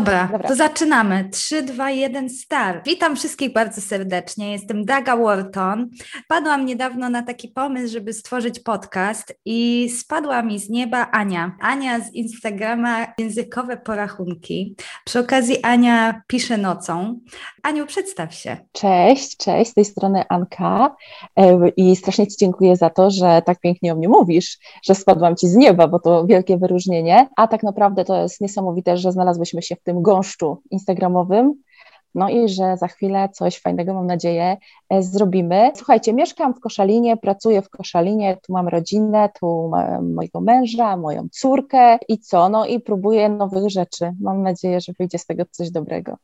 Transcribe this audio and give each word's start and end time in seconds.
Dobra, 0.00 0.28
Dobra, 0.32 0.48
to 0.48 0.54
zaczynamy. 0.54 1.28
3, 1.32 1.62
2, 1.62 1.90
1, 1.90 2.30
start. 2.30 2.84
Witam 2.86 3.16
wszystkich 3.16 3.52
bardzo 3.52 3.80
serdecznie. 3.80 4.52
Jestem 4.52 4.84
Daga 4.84 5.16
Wharton. 5.16 5.90
Padłam 6.28 6.66
niedawno 6.66 7.10
na 7.10 7.22
taki 7.22 7.48
pomysł, 7.48 7.92
żeby 7.92 8.12
stworzyć 8.12 8.60
podcast 8.60 9.34
i 9.44 9.88
spadła 9.98 10.42
mi 10.42 10.58
z 10.58 10.70
nieba 10.70 11.06
Ania. 11.10 11.56
Ania 11.60 12.00
z 12.00 12.14
Instagrama 12.14 13.06
Językowe 13.18 13.76
Porachunki. 13.76 14.76
Przy 15.04 15.18
okazji 15.18 15.62
Ania 15.62 16.22
pisze 16.26 16.58
nocą. 16.58 17.20
Aniu, 17.62 17.86
przedstaw 17.86 18.34
się. 18.34 18.56
Cześć, 18.72 19.36
cześć, 19.36 19.70
z 19.70 19.74
tej 19.74 19.84
strony 19.84 20.24
Anka 20.28 20.96
e, 21.36 21.68
i 21.68 21.96
strasznie 21.96 22.26
Ci 22.26 22.36
dziękuję 22.40 22.76
za 22.76 22.90
to, 22.90 23.10
że 23.10 23.42
tak 23.46 23.60
pięknie 23.60 23.92
o 23.92 23.96
mnie 23.96 24.08
mówisz, 24.08 24.58
że 24.84 24.94
spadłam 24.94 25.36
Ci 25.36 25.48
z 25.48 25.56
nieba, 25.56 25.88
bo 25.88 25.98
to 25.98 26.26
wielkie 26.26 26.58
wyróżnienie, 26.58 27.28
a 27.36 27.48
tak 27.48 27.62
naprawdę 27.62 28.04
to 28.04 28.22
jest 28.22 28.40
niesamowite, 28.40 28.96
że 28.96 29.12
znalazłyśmy 29.12 29.62
się 29.62 29.76
w 29.76 29.82
tym 29.82 29.89
gąszczu 29.94 30.62
instagramowym. 30.70 31.54
No 32.14 32.28
i 32.28 32.48
że 32.48 32.76
za 32.76 32.88
chwilę 32.88 33.28
coś 33.28 33.60
fajnego, 33.60 33.94
mam 33.94 34.06
nadzieję, 34.06 34.56
e, 34.88 35.02
zrobimy. 35.02 35.70
Słuchajcie, 35.74 36.12
mieszkam 36.12 36.54
w 36.54 36.60
Koszalinie, 36.60 37.16
pracuję 37.16 37.62
w 37.62 37.70
Koszalinie, 37.70 38.36
tu 38.46 38.52
mam 38.52 38.68
rodzinę, 38.68 39.28
tu 39.40 39.68
mam 39.68 40.12
mojego 40.12 40.40
męża, 40.40 40.96
moją 40.96 41.28
córkę 41.32 41.98
i 42.08 42.18
co? 42.18 42.48
No 42.48 42.66
i 42.66 42.80
próbuję 42.80 43.28
nowych 43.28 43.70
rzeczy. 43.70 44.12
Mam 44.20 44.42
nadzieję, 44.42 44.80
że 44.80 44.92
wyjdzie 44.98 45.18
z 45.18 45.26
tego 45.26 45.42
coś 45.50 45.70
dobrego. 45.70 46.16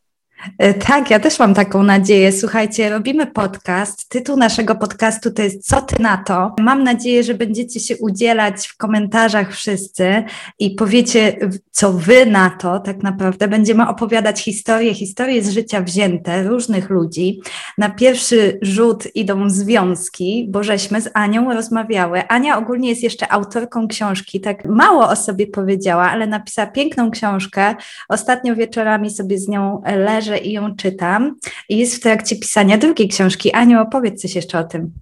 E, 0.59 0.75
tak, 0.75 1.11
ja 1.11 1.21
też 1.21 1.39
mam 1.39 1.55
taką 1.55 1.83
nadzieję. 1.83 2.33
Słuchajcie, 2.33 2.91
robimy 2.91 3.27
podcast. 3.27 4.09
Tytuł 4.09 4.37
naszego 4.37 4.75
podcastu 4.75 5.31
to 5.31 5.43
jest 5.43 5.69
Co 5.69 5.83
ty 5.83 6.03
na 6.03 6.17
to? 6.17 6.55
Mam 6.61 6.85
nadzieję, 6.85 7.23
że 7.23 7.35
będziecie 7.35 7.81
się 7.81 7.97
udzielać 7.97 8.67
w 8.67 8.77
komentarzach 8.77 9.53
wszyscy 9.53 10.25
i 10.59 10.71
powiecie, 10.71 11.37
co 11.71 11.93
wy 11.93 12.27
na 12.27 12.51
to 12.51 12.81
tak 12.81 13.03
naprawdę. 13.03 13.49
Będziemy 13.49 13.89
opowiadać 13.89 14.41
historie, 14.41 14.95
historie 14.95 15.43
z 15.43 15.51
życia 15.51 15.83
wzięte 15.83 16.43
różnych 16.43 16.91
ludzi. 16.91 17.41
Na 17.79 17.91
pierwszy 17.91 18.59
rzut 18.63 19.17
idą 19.17 19.51
związki, 19.51 20.47
bo 20.51 20.63
żeśmy 20.63 21.01
z 21.01 21.11
Anią 21.15 21.53
rozmawiały. 21.53 22.29
Ania 22.29 22.59
ogólnie 22.59 22.89
jest 22.89 23.03
jeszcze 23.03 23.33
autorką 23.33 23.89
książki, 23.89 24.41
tak 24.41 24.65
mało 24.65 25.09
o 25.09 25.17
sobie 25.17 25.47
powiedziała, 25.47 26.11
ale 26.11 26.27
napisała 26.27 26.67
piękną 26.67 27.11
książkę. 27.11 27.75
Ostatnio 28.09 28.57
wieczorami 28.57 29.11
sobie 29.11 29.39
z 29.39 29.49
nią 29.49 29.83
leżę 29.97 30.26
leżę 30.27 30.39
i 30.39 30.53
ją 30.53 30.77
czytam 30.77 31.37
i 31.69 31.79
jest 31.79 31.97
w 31.97 32.01
trakcie 32.01 32.37
pisania 32.37 32.79
drugiej 32.79 33.09
książki. 33.09 33.53
Aniu, 33.53 33.81
opowiedz 33.81 34.23
coś 34.23 34.35
jeszcze 34.35 34.59
o 34.59 34.65
tym. 34.65 34.93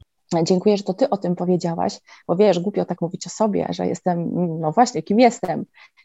Dziękuję, 0.42 0.76
że 0.76 0.82
to 0.82 0.94
ty 0.94 1.10
o 1.10 1.16
tym 1.16 1.36
powiedziałaś, 1.36 1.98
bo 2.28 2.36
wiesz, 2.36 2.58
głupio 2.58 2.84
tak 2.84 3.00
mówić 3.00 3.26
o 3.26 3.30
sobie, 3.30 3.66
że 3.70 3.86
jestem, 3.86 4.30
no 4.60 4.72
właśnie, 4.72 5.02
kim 5.02 5.20
jestem. 5.20 5.64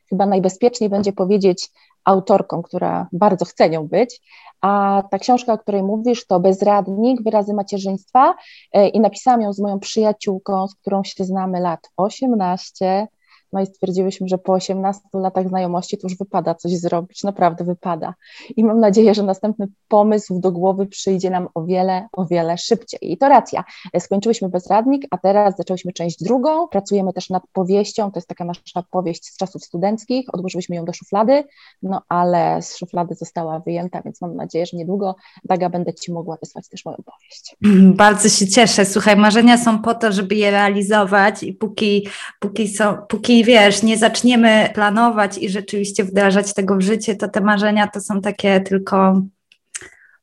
Chyba 0.09 0.25
najbezpieczniej 0.25 0.89
będzie 0.89 1.13
powiedzieć 1.13 1.69
autorką, 2.03 2.61
która 2.61 3.07
bardzo 3.13 3.45
chce 3.45 3.69
nią 3.69 3.87
być, 3.87 4.21
a 4.61 5.03
ta 5.11 5.19
książka, 5.19 5.53
o 5.53 5.57
której 5.57 5.83
mówisz, 5.83 6.27
to 6.27 6.39
Bezradnik, 6.39 7.23
wyrazy 7.23 7.53
macierzyństwa 7.53 8.35
e, 8.73 8.87
i 8.87 8.99
napisałam 8.99 9.41
ją 9.41 9.53
z 9.53 9.59
moją 9.59 9.79
przyjaciółką, 9.79 10.67
z 10.67 10.75
którą 10.75 11.03
się 11.03 11.23
znamy 11.23 11.59
lat 11.59 11.79
18, 11.97 13.07
no 13.53 13.61
i 13.61 13.65
stwierdziłyśmy, 13.65 14.27
że 14.27 14.37
po 14.37 14.53
18 14.53 15.01
latach 15.13 15.47
znajomości 15.47 15.97
to 15.97 16.07
już 16.07 16.17
wypada 16.17 16.55
coś 16.55 16.71
zrobić, 16.71 17.23
naprawdę 17.23 17.63
wypada. 17.63 18.13
I 18.57 18.63
mam 18.63 18.79
nadzieję, 18.79 19.13
że 19.13 19.23
następny 19.23 19.67
pomysł 19.87 20.39
do 20.39 20.51
głowy 20.51 20.85
przyjdzie 20.85 21.29
nam 21.29 21.47
o 21.53 21.63
wiele, 21.65 22.07
o 22.11 22.25
wiele 22.25 22.57
szybciej. 22.57 23.11
I 23.11 23.17
to 23.17 23.29
racja. 23.29 23.63
Skończyłyśmy 23.99 24.49
bezradnik, 24.49 25.07
a 25.11 25.17
teraz 25.17 25.57
zaczęłyśmy 25.57 25.93
część 25.93 26.23
drugą. 26.23 26.67
Pracujemy 26.67 27.13
też 27.13 27.29
nad 27.29 27.43
powieścią, 27.53 28.11
to 28.11 28.17
jest 28.17 28.27
taka 28.27 28.45
nasza 28.45 28.83
powieść 28.91 29.25
z 29.25 29.37
czasów 29.37 29.63
studenckich. 29.63 30.25
Odłożyłyśmy 30.33 30.75
ją 30.75 30.85
do 30.85 30.93
szuflady, 30.93 31.43
no 31.83 32.01
ale 32.09 32.61
z 32.61 32.77
szuflady 32.77 33.15
została 33.15 33.59
wyjęta, 33.59 34.01
więc 34.01 34.21
mam 34.21 34.35
nadzieję, 34.35 34.65
że 34.65 34.77
niedługo, 34.77 35.15
Daga, 35.43 35.69
będę 35.69 35.93
Ci 35.93 36.11
mogła 36.11 36.37
wysłać 36.43 36.69
też 36.69 36.85
moją 36.85 36.97
powieść. 36.97 37.55
Bardzo 38.03 38.29
się 38.29 38.47
cieszę. 38.47 38.85
Słuchaj, 38.85 39.15
marzenia 39.15 39.57
są 39.57 39.81
po 39.81 39.95
to, 39.95 40.11
żeby 40.11 40.35
je 40.35 40.51
realizować 40.51 41.43
i 41.43 41.53
póki, 41.53 42.07
póki, 42.39 42.67
są, 42.67 42.97
póki 43.09 43.38
wiesz, 43.43 43.83
nie 43.83 43.97
zaczniemy 43.97 44.69
planować 44.73 45.37
i 45.37 45.49
rzeczywiście 45.49 46.03
wdrażać 46.03 46.53
tego 46.53 46.75
w 46.75 46.81
życie, 46.81 47.15
to 47.15 47.27
te 47.27 47.41
marzenia 47.41 47.87
to 47.87 48.01
są 48.01 48.21
takie 48.21 48.61
tylko 48.61 49.21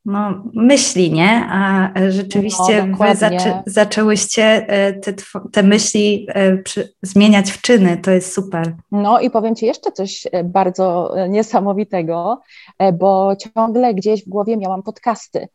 no, 0.07 0.43
myśli, 0.53 1.11
nie? 1.11 1.47
A 1.51 1.89
rzeczywiście 2.09 2.85
no, 2.85 2.97
wy 2.97 3.15
zaczę, 3.15 3.63
zaczęłyście 3.65 4.43
e, 4.43 4.93
te, 4.93 5.13
te 5.51 5.63
myśli 5.63 6.27
e, 6.29 6.57
zmieniać 7.01 7.51
w 7.51 7.61
czyny, 7.61 7.97
to 7.97 8.11
jest 8.11 8.33
super. 8.33 8.75
No 8.91 9.19
i 9.19 9.29
powiem 9.29 9.55
Ci 9.55 9.65
jeszcze 9.65 9.91
coś 9.91 10.27
e, 10.31 10.43
bardzo 10.43 11.15
niesamowitego, 11.29 12.41
bo 12.93 13.35
ciągle 13.35 13.93
gdzieś 13.93 14.25
w 14.25 14.29
głowie 14.29 14.57
miałam 14.57 14.83
podcasty 14.83 15.47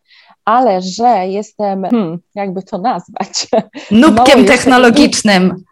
ale 0.45 0.83
że 0.83 1.27
jestem, 1.27 1.85
hmm, 1.85 2.19
jakby 2.35 2.63
to 2.63 2.79
nazwać. 2.79 3.49
Nubkiem 3.91 4.45
technologicznym. 4.45 5.55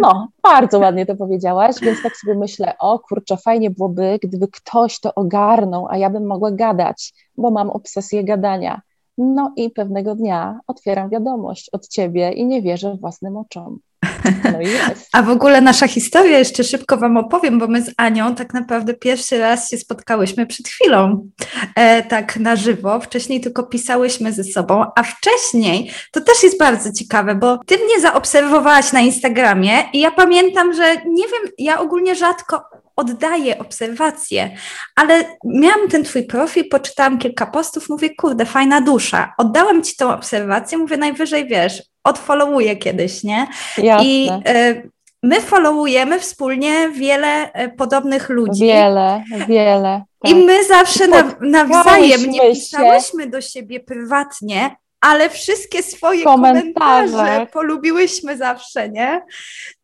No, 0.00 0.28
bardzo 0.42 0.78
ładnie 0.78 1.06
to 1.06 1.16
powiedziałaś, 1.16 1.76
więc 1.82 2.02
tak 2.02 2.16
sobie 2.16 2.34
myślę, 2.34 2.74
o 2.78 2.98
kurczę, 2.98 3.36
fajnie 3.36 3.70
byłoby, 3.70 4.18
gdyby 4.22 4.48
ktoś 4.48 5.00
to 5.00 5.14
ogarnął, 5.14 5.86
a 5.90 5.96
ja 5.96 6.10
bym 6.10 6.26
mogła 6.26 6.50
gadać, 6.50 7.12
bo 7.36 7.50
mam 7.50 7.70
obsesję 7.70 8.24
gadania. 8.24 8.80
No 9.22 9.52
i 9.56 9.70
pewnego 9.70 10.14
dnia 10.14 10.60
otwieram 10.66 11.10
wiadomość 11.10 11.70
od 11.72 11.88
ciebie 11.88 12.32
i 12.32 12.46
nie 12.46 12.62
wierzę 12.62 12.96
własnym 13.00 13.36
oczom. 13.36 13.78
No 14.52 14.60
jest. 14.88 15.08
A 15.12 15.22
w 15.22 15.30
ogóle 15.30 15.60
nasza 15.60 15.88
historia, 15.88 16.38
jeszcze 16.38 16.64
szybko 16.64 16.96
Wam 16.96 17.16
opowiem, 17.16 17.58
bo 17.58 17.66
my 17.66 17.82
z 17.82 17.94
Anią 17.96 18.34
tak 18.34 18.54
naprawdę 18.54 18.94
pierwszy 18.94 19.38
raz 19.38 19.70
się 19.70 19.78
spotkałyśmy 19.78 20.46
przed 20.46 20.68
chwilą, 20.68 21.28
e, 21.76 22.02
tak 22.02 22.36
na 22.36 22.56
żywo. 22.56 23.00
Wcześniej 23.00 23.40
tylko 23.40 23.62
pisałyśmy 23.62 24.32
ze 24.32 24.44
sobą, 24.44 24.84
a 24.96 25.02
wcześniej 25.02 25.90
to 26.12 26.20
też 26.20 26.42
jest 26.42 26.58
bardzo 26.58 26.92
ciekawe, 26.92 27.34
bo 27.34 27.58
Ty 27.66 27.76
mnie 27.76 28.00
zaobserwowałaś 28.00 28.92
na 28.92 29.00
Instagramie 29.00 29.72
i 29.92 30.00
ja 30.00 30.10
pamiętam, 30.10 30.72
że 30.72 30.94
nie 30.94 31.24
wiem, 31.24 31.52
ja 31.58 31.80
ogólnie 31.80 32.14
rzadko 32.14 32.62
oddaję 33.00 33.58
obserwacje, 33.58 34.50
ale 34.96 35.24
miałam 35.44 35.88
ten 35.88 36.04
twój 36.04 36.22
profil, 36.22 36.68
poczytałam 36.68 37.18
kilka 37.18 37.46
postów, 37.46 37.88
mówię, 37.88 38.10
kurde, 38.14 38.44
fajna 38.44 38.80
dusza. 38.80 39.34
Oddałam 39.38 39.82
ci 39.82 39.96
tą 39.96 40.14
obserwację, 40.14 40.78
mówię, 40.78 40.96
najwyżej 40.96 41.46
wiesz, 41.46 41.82
odfollowuję 42.04 42.76
kiedyś, 42.76 43.24
nie? 43.24 43.46
Jasne. 43.78 44.06
I 44.06 44.30
y, 44.48 44.90
my 45.22 45.40
followujemy 45.40 46.20
wspólnie 46.20 46.88
wiele 46.88 47.62
y, 47.64 47.68
podobnych 47.68 48.28
ludzi. 48.28 48.64
Wiele, 48.64 49.24
wiele. 49.48 50.02
Tak. 50.22 50.32
I 50.32 50.34
my 50.34 50.64
zawsze 50.64 51.08
na, 51.08 51.34
nawzajem 51.40 52.30
nie 52.30 52.40
pisałyśmy 52.40 53.26
do 53.26 53.40
siebie 53.40 53.80
prywatnie, 53.80 54.76
ale 55.00 55.30
wszystkie 55.30 55.82
swoje 55.82 56.24
komentarze. 56.24 56.74
komentarze 57.12 57.46
polubiłyśmy 57.52 58.36
zawsze, 58.36 58.88
nie? 58.88 59.22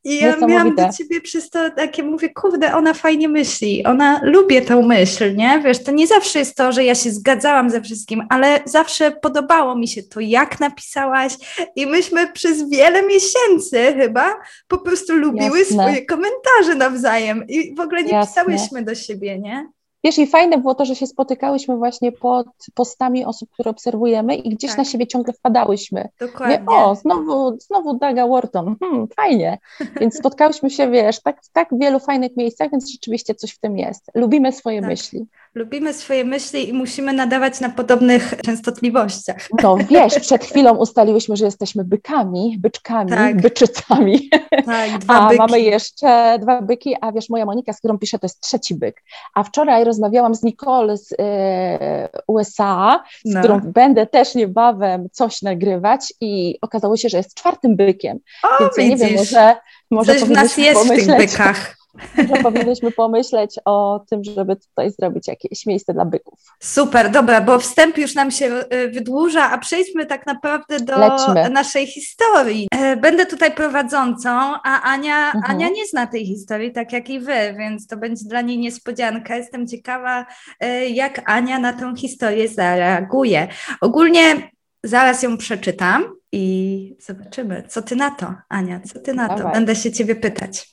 I 0.04 0.16
ja 0.21 0.37
miałam 0.37 0.75
do 0.75 0.93
ciebie 0.93 1.21
przez 1.21 1.50
to 1.50 1.71
takie, 1.71 2.03
mówię, 2.03 2.31
kurde, 2.31 2.75
ona 2.75 2.94
fajnie 2.94 3.28
myśli, 3.28 3.84
ona 3.84 4.21
lubię 4.22 4.62
tę 4.62 4.82
myśl, 4.82 5.37
nie? 5.37 5.60
Wiesz, 5.65 5.84
to 5.84 5.93
nie 5.93 6.06
zawsze 6.06 6.38
jest 6.38 6.56
to, 6.56 6.72
że 6.72 6.84
ja 6.84 6.94
się 6.94 7.10
zgadzałam 7.10 7.71
ze 7.71 7.82
wszystkim, 7.82 8.27
ale 8.31 8.60
zawsze 8.65 9.10
podobało 9.10 9.77
mi 9.77 9.88
się 9.88 10.03
to, 10.03 10.21
jak 10.21 10.60
napisałaś 10.60 11.33
i 11.77 11.87
myśmy 11.87 12.33
przez 12.33 12.71
wiele 12.71 13.03
miesięcy 13.03 13.94
chyba 13.97 14.34
po 14.69 14.78
prostu 14.78 15.15
lubiły 15.15 15.59
Jasne. 15.59 15.83
swoje 15.83 16.06
komentarze 16.06 16.75
nawzajem 16.77 17.44
i 17.48 17.75
w 17.75 17.81
ogóle 17.81 18.03
nie 18.03 18.12
Jasne. 18.12 18.44
pisałyśmy 18.44 18.83
do 18.83 18.94
siebie, 18.94 19.38
nie? 19.38 19.69
Wiesz, 20.05 20.19
i 20.19 20.27
fajne 20.27 20.59
było 20.59 20.75
to, 20.75 20.84
że 20.84 20.95
się 20.95 21.07
spotykałyśmy 21.07 21.77
właśnie 21.77 22.12
pod 22.12 22.47
postami 22.75 23.25
osób, 23.25 23.51
które 23.51 23.71
obserwujemy 23.71 24.37
i 24.37 24.51
gdzieś 24.51 24.71
tak. 24.71 24.79
na 24.79 24.84
siebie 24.84 25.07
ciągle 25.07 25.33
wpadałyśmy. 25.33 26.09
Dokładnie. 26.21 26.59
Nie, 26.59 26.75
o, 26.75 26.95
znowu, 26.95 27.57
znowu 27.61 27.99
Daga 27.99 28.27
Wharton, 28.27 28.77
hmm, 28.81 29.09
fajnie. 29.16 29.59
Więc 30.01 30.16
spotkałyśmy 30.19 30.71
się, 30.71 30.91
wiesz, 30.91 31.22
tak, 31.22 31.43
w 31.43 31.53
tak 31.53 31.69
wielu 31.72 32.01
fajnych 32.01 32.37
miejscach, 32.37 32.71
więc 32.71 32.93
rzeczywiście 32.93 33.34
coś 33.34 33.51
w 33.51 33.59
tym 33.59 33.78
jest. 33.78 34.10
Lubimy 34.15 34.53
swoje 34.53 34.81
tak. 34.81 34.91
myśli. 34.91 35.27
Lubimy 35.56 35.94
swoje 35.94 36.24
myśli 36.24 36.68
i 36.68 36.72
musimy 36.72 37.12
nadawać 37.12 37.60
na 37.60 37.68
podobnych 37.68 38.34
częstotliwościach. 38.44 39.48
No 39.62 39.76
wiesz, 39.91 40.14
przed 40.20 40.44
chwilą 40.44 40.76
ustaliłyśmy, 40.76 41.36
że 41.36 41.44
jesteśmy 41.44 41.84
bykami, 41.84 42.56
byczkami, 42.58 43.10
tak. 43.10 43.41
byczycami. 43.41 44.30
Tak, 44.66 44.91
a 45.08 45.28
byki. 45.28 45.38
mamy 45.38 45.60
jeszcze 45.60 46.38
dwa 46.41 46.62
byki, 46.62 46.97
a 47.00 47.12
wiesz, 47.12 47.28
moja 47.28 47.47
Monika, 47.47 47.72
z 47.72 47.78
którą 47.78 47.98
piszę, 47.98 48.18
to 48.18 48.24
jest 48.24 48.41
trzeci 48.41 48.74
byk. 48.74 49.03
A 49.34 49.42
wczoraj 49.42 49.84
rozmawiałam 49.84 50.34
z 50.34 50.42
Nicole 50.42 50.97
z 50.97 51.14
e, 51.18 52.08
USA, 52.26 53.04
z 53.24 53.34
no. 53.34 53.41
którą 53.41 53.60
będę 53.60 54.06
też 54.06 54.34
niebawem 54.34 55.08
coś 55.12 55.42
nagrywać 55.42 56.14
i 56.20 56.58
okazało 56.62 56.97
się, 56.97 57.08
że 57.08 57.16
jest 57.16 57.34
czwartym 57.34 57.76
bykiem. 57.76 58.18
O, 58.42 58.48
Więc 58.60 58.76
ja 58.76 58.84
nie 58.84 58.97
wiem, 58.97 59.14
może, 59.16 59.56
może 59.91 60.14
Coś 60.14 60.24
w 60.24 60.30
nas 60.30 60.56
jest 60.56 60.80
pomyśleć. 60.80 61.04
w 61.04 61.20
tych 61.20 61.30
bykach. 61.30 61.76
Że 62.19 62.43
powinniśmy 62.43 62.91
pomyśleć 62.91 63.57
o 63.65 64.04
tym, 64.10 64.25
żeby 64.25 64.57
tutaj 64.57 64.91
zrobić 64.91 65.28
jakieś 65.28 65.66
miejsce 65.66 65.95
dla 65.95 66.04
byków. 66.04 66.39
Super, 66.60 67.10
dobra, 67.10 67.41
bo 67.41 67.59
wstęp 67.59 67.98
już 67.98 68.15
nam 68.15 68.31
się 68.31 68.47
y, 68.72 68.89
wydłuża, 68.89 69.51
a 69.51 69.59
przejdźmy 69.59 70.07
tak 70.07 70.27
naprawdę 70.27 70.81
do 70.81 70.98
Lećmy. 70.98 71.51
naszej 71.51 71.87
historii. 71.87 72.69
E, 72.71 72.97
będę 72.97 73.27
tutaj 73.27 73.54
prowadzącą, 73.54 74.31
a 74.65 74.83
Ania, 74.83 75.27
mhm. 75.27 75.45
Ania 75.47 75.69
nie 75.69 75.87
zna 75.87 76.07
tej 76.07 76.27
historii, 76.27 76.72
tak 76.72 76.93
jak 76.93 77.10
i 77.10 77.21
wy, 77.21 77.54
więc 77.59 77.87
to 77.87 77.97
będzie 77.97 78.25
dla 78.28 78.41
niej 78.41 78.59
niespodzianka. 78.59 79.37
Jestem 79.37 79.66
ciekawa, 79.66 80.27
e, 80.60 80.89
jak 80.89 81.31
Ania 81.31 81.59
na 81.59 81.72
tę 81.72 81.95
historię 81.97 82.49
zareaguje. 82.49 83.49
Ogólnie 83.81 84.51
zaraz 84.84 85.22
ją 85.22 85.37
przeczytam 85.37 86.04
i 86.36 86.97
zobaczymy, 87.00 87.62
co 87.68 87.83
ty 87.83 87.97
na 87.97 88.10
to, 88.10 88.34
Ania, 88.48 88.80
co 88.80 89.00
ty 89.00 89.15
na 89.15 89.28
Dawaj. 89.28 89.42
to? 89.42 89.50
Będę 89.50 89.77
się 89.77 89.92
ciebie 89.92 90.16
pytać. 90.16 90.68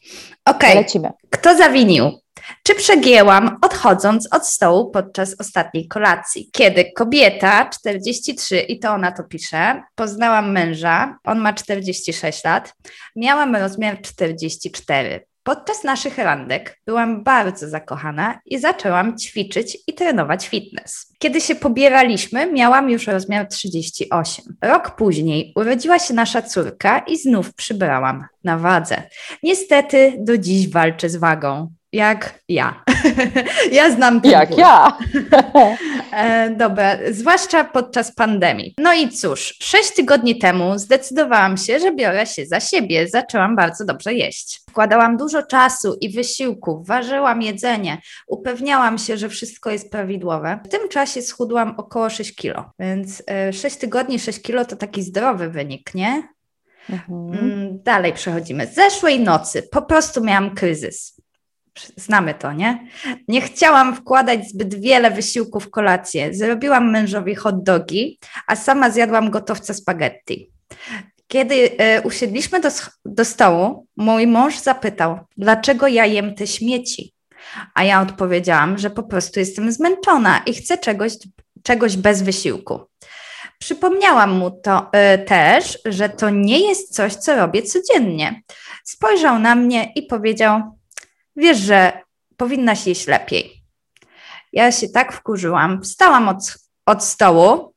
Okej, 0.46 0.70
okay. 0.70 0.76
Lecimy. 0.76 1.10
kto 1.30 1.58
zawinił? 1.58 2.12
Czy 2.64 2.76
przegięłam 2.76 3.58
odchodząc 3.62 4.34
od 4.34 4.48
stołu 4.48 4.92
podczas 4.92 5.36
ostatniej 5.40 5.88
kolacji? 5.88 6.50
Kiedy 6.52 6.92
kobieta 6.96 7.70
43, 7.70 8.60
i 8.60 8.80
to 8.80 8.94
ona 8.94 9.12
to 9.12 9.24
pisze, 9.24 9.84
poznałam 9.96 10.52
męża, 10.52 11.18
on 11.24 11.40
ma 11.40 11.54
46 11.54 12.44
lat, 12.44 12.74
miałam 13.16 13.56
rozmiar 13.56 14.02
44. 14.02 15.26
Podczas 15.44 15.84
naszych 15.84 16.18
randek 16.18 16.80
byłam 16.86 17.24
bardzo 17.24 17.70
zakochana 17.70 18.40
i 18.46 18.60
zaczęłam 18.60 19.18
ćwiczyć 19.18 19.78
i 19.88 19.94
trenować 19.94 20.48
fitness. 20.48 21.14
Kiedy 21.20 21.42
się 21.42 21.56
pobieraliśmy, 21.56 22.52
miałam 22.52 22.90
już 22.90 23.08
rozmiar 23.08 23.48
38. 23.48 24.46
Rok 24.62 24.96
później 24.96 25.54
urodziła 25.56 26.00
się 26.00 26.14
nasza 26.14 26.42
córka 26.42 27.00
i 27.00 27.18
znów 27.18 27.54
przybrałam 27.54 28.26
na 28.44 28.58
wadze. 28.58 29.04
Niestety 29.44 30.14
do 30.20 30.38
dziś 30.38 30.70
walczę 30.70 31.10
z 31.10 31.16
wagą 31.16 31.74
jak 31.94 32.40
ja. 32.50 32.84
ja 33.72 33.92
znam 33.92 34.22
ten 34.22 34.32
Jak 34.32 34.50
ból. 34.50 34.60
ja. 34.60 34.98
e, 36.14 36.50
dobra, 36.50 36.98
zwłaszcza 37.12 37.64
podczas 37.64 38.16
pandemii. 38.16 38.74
No 38.78 38.94
i 38.94 39.10
cóż, 39.10 39.56
sześć 39.62 39.94
tygodni 39.94 40.38
temu 40.40 40.80
zdecydowałam 40.80 41.58
się, 41.58 41.80
że 41.80 41.96
biorę 41.96 42.26
się 42.26 42.46
za 42.46 42.60
siebie. 42.60 43.08
Zaczęłam 43.08 43.56
bardzo 43.56 43.86
dobrze 43.86 44.14
jeść. 44.14 44.62
Wkładałam 44.70 45.18
dużo 45.18 45.44
czasu 45.44 45.98
i 46.02 46.10
wysiłku, 46.10 46.84
ważyłam 46.84 47.42
jedzenie, 47.42 48.02
upewniałam 48.28 48.98
się, 48.98 49.18
że 49.18 49.30
wszystko 49.30 49.70
jest 49.70 49.92
prawidłowe. 49.92 50.60
W 50.66 50.70
tym 50.70 50.90
czasie 50.90 51.22
schudłam 51.22 51.74
około 51.78 52.10
6 52.10 52.36
kilo, 52.36 52.72
więc 52.80 53.24
e, 53.28 53.54
6 53.54 53.76
tygodni, 53.78 54.20
6 54.20 54.42
kilo 54.42 54.66
to 54.66 54.76
taki 54.76 55.04
zdrowy 55.04 55.50
wynik, 55.50 55.96
nie? 55.96 56.24
Mhm. 56.90 57.34
Mm, 57.34 57.84
dalej 57.84 58.14
przechodzimy. 58.14 58.68
Zeszłej 58.68 59.20
nocy 59.20 59.64
po 59.72 59.82
prostu 59.82 60.24
miałam 60.24 60.56
kryzys. 60.56 61.23
Znamy 61.98 62.34
to, 62.34 62.54
nie? 62.54 62.88
Nie 63.28 63.42
chciałam 63.42 63.96
wkładać 63.96 64.50
zbyt 64.50 64.82
wiele 64.82 65.12
wysiłku 65.12 65.60
w 65.60 65.70
kolację. 65.70 66.34
Zrobiłam 66.34 66.92
mężowi 66.92 67.36
hot 67.36 67.64
dogi, 67.64 68.20
a 68.48 68.56
sama 68.56 68.90
zjadłam 68.90 69.30
gotowce 69.30 69.74
spaghetti. 69.74 70.52
Kiedy 71.28 71.78
e, 71.78 72.02
usiedliśmy 72.02 72.60
do, 72.60 72.70
do 73.06 73.26
stołu, 73.26 73.88
mój 73.98 74.28
mąż 74.28 74.58
zapytał, 74.58 75.20
dlaczego 75.38 75.88
ja 75.88 76.06
jem 76.06 76.36
te 76.36 76.48
śmieci. 76.48 77.14
A 77.74 77.84
ja 77.84 78.02
odpowiedziałam, 78.02 78.78
że 78.78 78.90
po 78.90 79.04
prostu 79.04 79.40
jestem 79.40 79.72
zmęczona 79.72 80.42
i 80.46 80.54
chcę 80.54 80.78
czegoś, 80.78 81.14
czegoś 81.64 81.98
bez 81.98 82.22
wysiłku. 82.22 82.80
Przypomniałam 83.60 84.32
mu 84.32 84.52
to 84.52 84.90
e, 84.92 85.18
też, 85.18 85.80
że 85.86 86.10
to 86.10 86.30
nie 86.30 86.60
jest 86.68 86.96
coś, 86.96 87.16
co 87.16 87.36
robię 87.36 87.62
codziennie. 87.62 88.42
Spojrzał 88.84 89.40
na 89.40 89.56
mnie 89.56 89.92
i 89.96 90.04
powiedział: 90.04 90.62
wiesz, 91.36 91.58
że 91.58 92.02
powinnaś 92.38 92.88
jeść 92.88 93.08
lepiej. 93.08 93.64
Ja 94.54 94.72
się 94.72 94.90
tak 94.90 95.14
wkurzyłam, 95.14 95.82
wstałam 95.82 96.30
od, 96.30 96.58
od 96.86 97.04
stołu, 97.04 97.74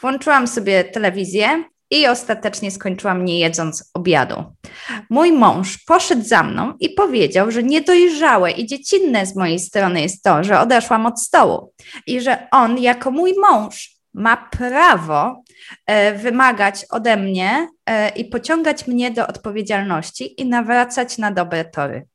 włączyłam 0.00 0.46
sobie 0.46 0.84
telewizję 0.84 1.64
i 1.90 2.06
ostatecznie 2.06 2.70
skończyłam 2.70 3.24
nie 3.24 3.40
jedząc 3.40 3.90
obiadu. 3.94 4.44
Mój 5.10 5.32
mąż 5.32 5.78
poszedł 5.86 6.22
za 6.22 6.42
mną 6.42 6.74
i 6.80 6.90
powiedział, 6.90 7.50
że 7.50 7.62
niedojrzałe 7.62 8.50
i 8.50 8.66
dziecinne 8.66 9.26
z 9.26 9.36
mojej 9.36 9.58
strony 9.58 10.00
jest 10.00 10.22
to, 10.22 10.44
że 10.44 10.60
odeszłam 10.60 11.06
od 11.06 11.22
stołu 11.22 11.72
i 12.06 12.20
że 12.20 12.50
on 12.50 12.78
jako 12.78 13.10
mój 13.10 13.34
mąż 13.40 13.98
ma 14.14 14.36
prawo 14.36 15.42
e, 15.86 16.14
wymagać 16.14 16.86
ode 16.90 17.16
mnie 17.16 17.68
e, 17.86 18.08
i 18.08 18.24
pociągać 18.24 18.86
mnie 18.86 19.10
do 19.10 19.26
odpowiedzialności 19.26 20.40
i 20.40 20.46
nawracać 20.46 21.18
na 21.18 21.32
dobre 21.32 21.64
tory. 21.64 22.06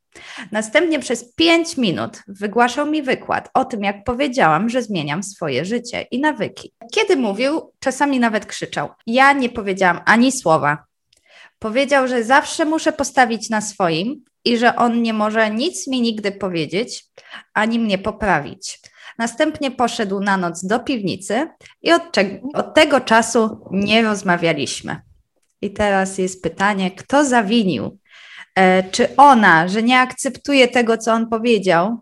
Następnie 0.51 1.00
przez 1.00 1.33
pięć 1.36 1.77
minut 1.77 2.24
wygłaszał 2.27 2.86
mi 2.86 3.01
wykład 3.01 3.50
o 3.54 3.65
tym, 3.65 3.83
jak 3.83 4.04
powiedziałam, 4.04 4.69
że 4.69 4.81
zmieniam 4.81 5.24
swoje 5.24 5.65
życie 5.65 6.01
i 6.12 6.19
nawyki. 6.19 6.74
Kiedy 6.94 7.15
mówił, 7.15 7.71
czasami 7.80 8.19
nawet 8.19 8.45
krzyczał. 8.45 8.89
Ja 9.07 9.33
nie 9.33 9.50
powiedziałam 9.50 10.01
ani 10.06 10.31
słowa. 10.31 10.83
Powiedział, 11.60 12.07
że 12.07 12.24
zawsze 12.24 12.65
muszę 12.65 12.94
postawić 12.94 13.50
na 13.50 13.62
swoim 13.62 14.24
i 14.45 14.57
że 14.57 14.75
on 14.75 15.01
nie 15.01 15.13
może 15.13 15.51
nic 15.51 15.88
mi 15.88 16.01
nigdy 16.01 16.31
powiedzieć, 16.31 17.06
ani 17.54 17.80
mnie 17.80 17.98
poprawić. 17.98 18.80
Następnie 19.18 19.71
poszedł 19.71 20.19
na 20.19 20.38
noc 20.38 20.66
do 20.66 20.80
piwnicy 20.80 21.48
i 21.81 21.92
od, 21.92 22.04
od 22.54 22.74
tego 22.74 23.01
czasu 23.01 23.68
nie 23.71 24.01
rozmawialiśmy. 24.01 25.01
I 25.62 25.74
teraz 25.74 26.18
jest 26.18 26.44
pytanie, 26.44 26.92
kto 26.92 27.25
zawinił 27.25 27.98
czy 28.92 29.16
ona, 29.16 29.68
że 29.68 29.84
nie 29.84 30.00
akceptuje 30.00 30.68
tego, 30.68 30.98
co 30.98 31.14
on 31.14 31.30
powiedział, 31.30 31.98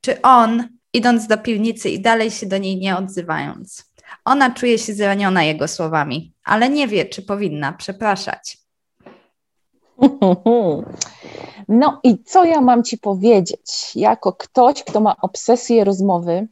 czy 0.00 0.22
on, 0.22 0.68
idąc 0.92 1.26
do 1.26 1.38
piwnicy 1.38 1.90
i 1.90 2.00
dalej 2.00 2.30
się 2.30 2.46
do 2.46 2.58
niej 2.58 2.76
nie 2.76 2.96
odzywając. 2.96 3.92
Ona 4.24 4.50
czuje 4.50 4.78
się 4.78 4.94
zraniona 4.94 5.44
jego 5.44 5.68
słowami, 5.68 6.32
ale 6.44 6.68
nie 6.68 6.88
wie, 6.88 7.04
czy 7.04 7.22
powinna 7.22 7.72
przepraszać. 7.72 8.58
No 11.68 12.00
i 12.04 12.24
co 12.24 12.44
ja 12.44 12.60
mam 12.60 12.84
ci 12.84 12.98
powiedzieć? 12.98 13.92
Jako 13.94 14.32
ktoś, 14.32 14.84
kto 14.84 15.00
ma 15.00 15.16
obsesję 15.16 15.84
rozmowy, 15.84 16.48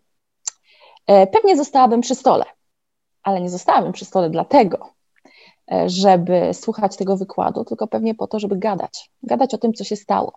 e, 1.07 1.27
pewnie 1.27 1.57
zostałabym 1.57 2.01
przy 2.01 2.15
stole, 2.15 2.45
ale 3.23 3.41
nie 3.41 3.51
zostałabym 3.51 3.93
przy 3.93 4.05
stole 4.05 4.31
dlatego, 4.31 4.96
E, 4.96 4.96
żeby 5.87 6.55
słuchać 6.55 6.97
tego 6.97 7.17
wykładu, 7.17 7.65
tylko 7.65 7.87
pewnie 7.87 8.15
po 8.15 8.27
to, 8.27 8.39
żeby 8.39 8.57
gadać, 8.57 9.11
gadać 9.23 9.55
o 9.55 9.59
tym, 9.59 9.73
co 9.73 9.85
się 9.85 9.97
stało. 9.97 10.33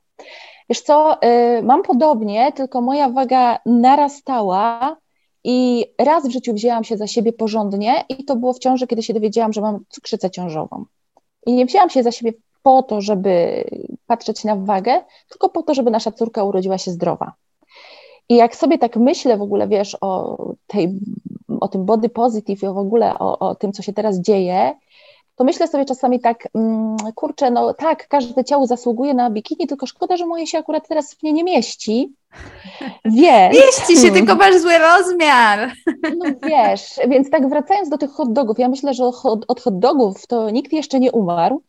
Wiesz 0.70 0.82
co, 0.82 1.22
e, 1.22 1.62
mam 1.62 1.84
podobnie, 1.84 2.52
tylko 2.52 2.82
moja 2.82 3.10
waga 3.10 3.60
narastała 3.66 4.98
i 5.44 5.86
raz 6.00 6.28
w 6.28 6.32
życiu 6.32 6.54
wzięłam 6.54 6.84
się 6.84 6.98
za 6.98 7.08
siebie 7.08 7.34
porządnie 7.34 8.06
i 8.10 8.26
to 8.26 8.36
było 8.36 8.54
w 8.54 8.60
ciąży, 8.60 8.88
kiedy 8.88 9.04
się 9.04 9.14
dowiedziałam, 9.14 9.54
że 9.54 9.62
mam 9.62 9.80
cukrzycę 9.90 10.32
ciążową. 10.32 10.86
I 11.46 11.54
nie 11.54 11.66
wzięłam 11.66 11.90
się 11.90 12.04
za 12.04 12.12
siebie 12.12 12.34
po 12.64 12.84
to, 12.84 13.02
żeby 13.02 13.64
patrzeć 14.08 14.44
na 14.44 14.56
wagę, 14.56 15.04
tylko 15.30 15.50
po 15.50 15.64
to, 15.64 15.74
żeby 15.74 15.92
nasza 15.92 16.12
córka 16.12 16.44
urodziła 16.44 16.78
się 16.78 16.92
zdrowa. 16.92 17.34
I 18.30 18.36
jak 18.36 18.56
sobie 18.56 18.78
tak 18.78 18.98
myślę 18.98 19.38
w 19.38 19.42
ogóle, 19.42 19.68
wiesz, 19.68 19.98
o, 20.02 20.38
tej, 20.68 21.00
o 21.60 21.68
tym 21.68 21.86
body 21.86 22.10
positive 22.10 22.64
i 22.64 22.74
w 22.74 22.78
ogóle 22.78 23.20
o, 23.20 23.40
o 23.40 23.56
tym, 23.56 23.72
co 23.72 23.82
się 23.82 23.94
teraz 23.94 24.20
dzieje, 24.20 24.76
to 25.40 25.46
myślę 25.46 25.68
sobie 25.68 25.86
czasami 25.86 26.20
tak, 26.20 26.48
mm, 26.56 26.98
kurczę, 27.16 27.52
no 27.52 27.74
tak, 27.74 28.08
każde 28.08 28.44
ciało 28.44 28.68
zasługuje 28.68 29.14
na 29.14 29.30
bikini, 29.30 29.68
tylko 29.68 29.86
szkoda, 29.86 30.18
że 30.18 30.26
moje 30.26 30.48
się 30.48 30.58
akurat 30.58 30.88
teraz 30.88 31.14
w 31.14 31.24
nie 31.24 31.34
nie 31.34 31.44
mieści. 31.44 32.14
Więc, 33.06 33.56
mieści 33.56 33.98
się, 34.02 34.12
tylko 34.12 34.36
masz 34.36 34.58
zły 34.58 34.78
rozmiar. 34.78 35.72
No 36.18 36.26
wiesz, 36.48 37.00
więc 37.10 37.30
tak 37.30 37.50
wracając 37.50 37.90
do 37.90 37.98
tych 37.98 38.12
hot 38.12 38.34
dogów, 38.34 38.60
ja 38.60 38.70
myślę, 38.70 38.94
że 38.94 39.06
od 39.48 39.62
hot 39.62 39.80
dogów 39.80 40.28
to 40.28 40.50
nikt 40.50 40.74
jeszcze 40.74 41.00
nie 41.00 41.12
umarł, 41.12 41.62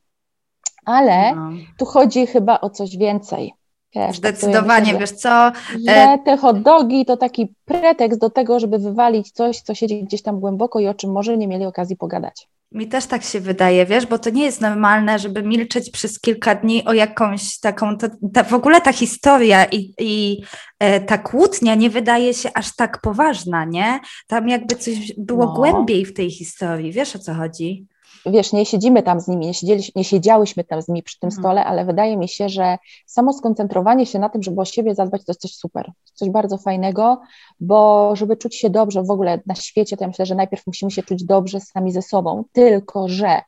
ale 0.84 1.34
no. 1.34 1.50
tu 1.78 1.84
chodzi 1.84 2.26
chyba 2.26 2.60
o 2.60 2.70
coś 2.70 2.96
więcej. 2.96 3.54
Wiesz, 3.94 4.20
tak 4.20 4.36
Zdecydowanie, 4.36 4.84
myślę, 4.84 4.98
wiesz 4.98 5.10
co? 5.10 5.52
Że 5.86 5.92
e, 5.92 6.18
te 6.18 6.36
hot 6.36 6.62
dogi 6.62 7.04
to 7.04 7.16
taki 7.16 7.54
pretekst 7.64 8.20
do 8.20 8.30
tego, 8.30 8.60
żeby 8.60 8.78
wywalić 8.78 9.30
coś, 9.30 9.60
co 9.60 9.74
siedzi 9.74 10.04
gdzieś 10.04 10.22
tam 10.22 10.40
głęboko 10.40 10.80
i 10.80 10.88
o 10.88 10.94
czym 10.94 11.12
może 11.12 11.36
nie 11.36 11.48
mieli 11.48 11.66
okazji 11.66 11.96
pogadać. 11.96 12.48
Mi 12.72 12.88
też 12.88 13.06
tak 13.06 13.22
się 13.22 13.40
wydaje, 13.40 13.86
wiesz, 13.86 14.06
bo 14.06 14.18
to 14.18 14.30
nie 14.30 14.44
jest 14.44 14.60
normalne, 14.60 15.18
żeby 15.18 15.42
milczeć 15.42 15.90
przez 15.90 16.20
kilka 16.20 16.54
dni 16.54 16.84
o 16.84 16.92
jakąś 16.92 17.58
taką, 17.58 17.98
to, 17.98 18.06
ta, 18.34 18.44
w 18.44 18.54
ogóle 18.54 18.80
ta 18.80 18.92
historia 18.92 19.64
i, 19.64 19.94
i 19.98 20.42
e, 20.78 21.00
ta 21.00 21.18
kłótnia 21.18 21.74
nie 21.74 21.90
wydaje 21.90 22.34
się 22.34 22.50
aż 22.54 22.76
tak 22.76 23.00
poważna, 23.00 23.64
nie? 23.64 24.00
Tam 24.26 24.48
jakby 24.48 24.76
coś 24.76 25.12
było 25.18 25.46
no. 25.46 25.52
głębiej 25.52 26.04
w 26.04 26.14
tej 26.14 26.30
historii, 26.30 26.92
wiesz 26.92 27.16
o 27.16 27.18
co 27.18 27.34
chodzi? 27.34 27.86
Wiesz, 28.26 28.52
nie 28.52 28.66
siedzimy 28.66 29.02
tam 29.02 29.20
z 29.20 29.28
nimi, 29.28 29.46
nie, 29.46 29.54
siedzieli, 29.54 29.82
nie 29.96 30.04
siedziałyśmy 30.04 30.64
tam 30.64 30.82
z 30.82 30.88
nimi 30.88 31.02
przy 31.02 31.18
tym 31.18 31.28
mhm. 31.28 31.42
stole, 31.42 31.64
ale 31.64 31.84
wydaje 31.84 32.16
mi 32.16 32.28
się, 32.28 32.48
że 32.48 32.78
samo 33.06 33.32
skoncentrowanie 33.32 34.06
się 34.06 34.18
na 34.18 34.28
tym, 34.28 34.42
żeby 34.42 34.60
o 34.60 34.64
siebie 34.64 34.94
zadbać, 34.94 35.24
to 35.24 35.32
jest 35.32 35.40
coś 35.40 35.54
super, 35.54 35.92
coś 36.14 36.30
bardzo 36.30 36.58
fajnego, 36.58 37.20
bo 37.60 38.10
żeby 38.16 38.36
czuć 38.36 38.56
się 38.56 38.70
dobrze 38.70 39.02
w 39.02 39.10
ogóle 39.10 39.40
na 39.46 39.54
świecie, 39.54 39.96
to 39.96 40.04
ja 40.04 40.08
myślę, 40.08 40.26
że 40.26 40.34
najpierw 40.34 40.66
musimy 40.66 40.90
się 40.90 41.02
czuć 41.02 41.24
dobrze 41.24 41.60
sami 41.60 41.92
ze 41.92 42.02
sobą, 42.02 42.44
tylko 42.52 43.08
że 43.08 43.40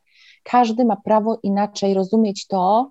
każdy 0.42 0.84
ma 0.84 0.96
prawo 0.96 1.38
inaczej 1.42 1.94
rozumieć 1.94 2.46
to, 2.46 2.90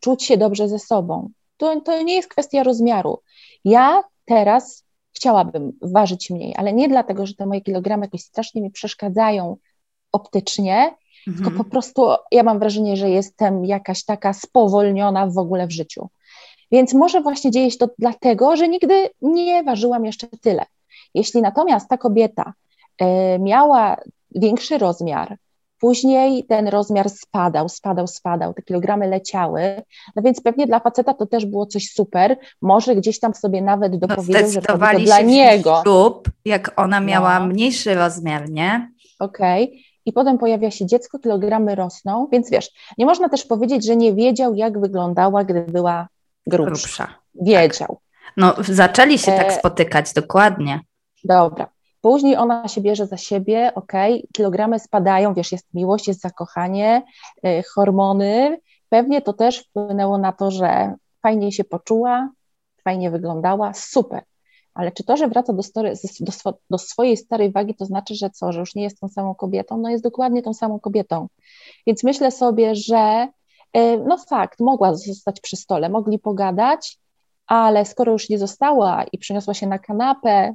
czuć 0.00 0.24
się 0.24 0.36
dobrze 0.36 0.68
ze 0.68 0.78
sobą. 0.78 1.30
To, 1.56 1.80
to 1.80 2.02
nie 2.02 2.14
jest 2.14 2.28
kwestia 2.28 2.62
rozmiaru. 2.62 3.18
Ja 3.64 4.02
teraz 4.24 4.84
chciałabym 5.12 5.72
ważyć 5.82 6.30
mniej, 6.30 6.54
ale 6.56 6.72
nie 6.72 6.88
dlatego, 6.88 7.26
że 7.26 7.34
te 7.34 7.46
moje 7.46 7.60
kilogramy 7.60 8.06
jakoś 8.06 8.20
strasznie 8.20 8.62
mi 8.62 8.70
przeszkadzają 8.70 9.56
optycznie. 10.12 10.94
Tylko 11.24 11.50
po 11.50 11.64
prostu 11.64 12.08
ja 12.32 12.42
mam 12.42 12.58
wrażenie, 12.58 12.96
że 12.96 13.10
jestem 13.10 13.64
jakaś 13.64 14.04
taka 14.04 14.32
spowolniona 14.32 15.26
w 15.26 15.38
ogóle 15.38 15.66
w 15.66 15.72
życiu. 15.72 16.08
Więc 16.72 16.94
może 16.94 17.20
właśnie 17.20 17.50
dzieje 17.50 17.70
się 17.70 17.78
to 17.78 17.88
dlatego, 17.98 18.56
że 18.56 18.68
nigdy 18.68 19.10
nie 19.22 19.62
ważyłam 19.62 20.04
jeszcze 20.04 20.26
tyle. 20.40 20.66
Jeśli 21.14 21.42
natomiast 21.42 21.88
ta 21.88 21.98
kobieta 21.98 22.52
y, 23.02 23.38
miała 23.38 23.96
większy 24.34 24.78
rozmiar, 24.78 25.36
Później 25.84 26.44
ten 26.44 26.68
rozmiar 26.68 27.10
spadał, 27.10 27.68
spadał, 27.68 28.06
spadał, 28.06 28.54
te 28.54 28.62
kilogramy 28.62 29.08
leciały, 29.08 29.82
no 30.16 30.22
więc 30.22 30.40
pewnie 30.40 30.66
dla 30.66 30.80
faceta 30.80 31.14
to 31.14 31.26
też 31.26 31.46
było 31.46 31.66
coś 31.66 31.90
super, 31.90 32.36
może 32.62 32.96
gdzieś 32.96 33.20
tam 33.20 33.34
sobie 33.34 33.62
nawet 33.62 33.92
no, 33.92 33.98
dopowiedział, 33.98 34.50
że 34.50 34.62
to 34.62 34.78
dla 34.98 35.20
niego. 35.20 35.80
Ślub, 35.82 36.28
jak 36.44 36.72
ona 36.76 37.00
miała 37.00 37.40
no. 37.40 37.46
mniejszy 37.46 37.94
rozmiar, 37.94 38.50
nie? 38.50 38.90
Okej. 39.18 39.64
Okay. 39.64 39.93
I 40.06 40.12
potem 40.12 40.38
pojawia 40.38 40.70
się 40.70 40.86
dziecko, 40.86 41.18
kilogramy 41.18 41.74
rosną, 41.74 42.28
więc 42.32 42.50
wiesz, 42.50 42.70
nie 42.98 43.06
można 43.06 43.28
też 43.28 43.44
powiedzieć, 43.44 43.86
że 43.86 43.96
nie 43.96 44.14
wiedział, 44.14 44.54
jak 44.54 44.80
wyglądała, 44.80 45.44
gdy 45.44 45.60
była 45.60 46.08
grubsza. 46.46 46.66
grubsza. 46.66 47.14
Wiedział. 47.34 47.88
Tak. 47.88 48.34
No, 48.36 48.54
zaczęli 48.68 49.18
się 49.18 49.32
tak 49.32 49.40
e... 49.40 49.44
tak 49.44 49.52
spotykać, 49.52 50.12
dokładnie. 50.12 50.80
Dobra. 51.24 51.68
Później 52.00 52.36
ona 52.36 52.68
się 52.68 52.80
bierze 52.80 53.06
za 53.06 53.16
siebie, 53.16 53.72
ok, 53.74 53.92
kilogramy 54.32 54.78
spadają, 54.78 55.34
wiesz, 55.34 55.52
jest 55.52 55.74
miłość, 55.74 56.08
jest 56.08 56.20
zakochanie, 56.20 57.02
y, 57.46 57.62
hormony. 57.74 58.58
Pewnie 58.88 59.22
to 59.22 59.32
też 59.32 59.58
wpłynęło 59.58 60.18
na 60.18 60.32
to, 60.32 60.50
że 60.50 60.94
fajnie 61.22 61.52
się 61.52 61.64
poczuła, 61.64 62.30
fajnie 62.84 63.10
wyglądała, 63.10 63.74
super. 63.74 64.22
Ale 64.74 64.92
czy 64.92 65.04
to, 65.04 65.16
że 65.16 65.28
wraca 65.28 65.52
do, 65.52 65.62
story, 65.62 65.92
do, 66.20 66.54
do, 66.70 66.78
swojej 66.78 67.16
starej 67.16 67.52
wagi, 67.52 67.74
to 67.74 67.84
znaczy, 67.84 68.14
że 68.14 68.30
co, 68.30 68.52
że 68.52 68.60
już 68.60 68.74
nie 68.74 68.82
jest 68.82 69.00
tą 69.00 69.08
samą 69.08 69.34
kobietą? 69.34 69.78
No 69.78 69.90
jest 69.90 70.04
dokładnie 70.04 70.42
tą 70.42 70.54
samą 70.54 70.80
kobietą. 70.80 71.28
Więc 71.86 72.04
myślę 72.04 72.30
sobie, 72.30 72.74
że 72.74 73.28
y, 73.76 73.80
no 74.06 74.18
fakt, 74.18 74.60
mogła 74.60 74.94
zostać 74.94 75.40
przy 75.40 75.56
stole, 75.56 75.88
mogli 75.88 76.18
pogadać, 76.18 76.98
ale 77.46 77.84
skoro 77.84 78.12
już 78.12 78.28
nie 78.28 78.38
została 78.38 79.04
i 79.12 79.18
przeniosła 79.18 79.54
się 79.54 79.66
na 79.66 79.78
kanapę, 79.78 80.54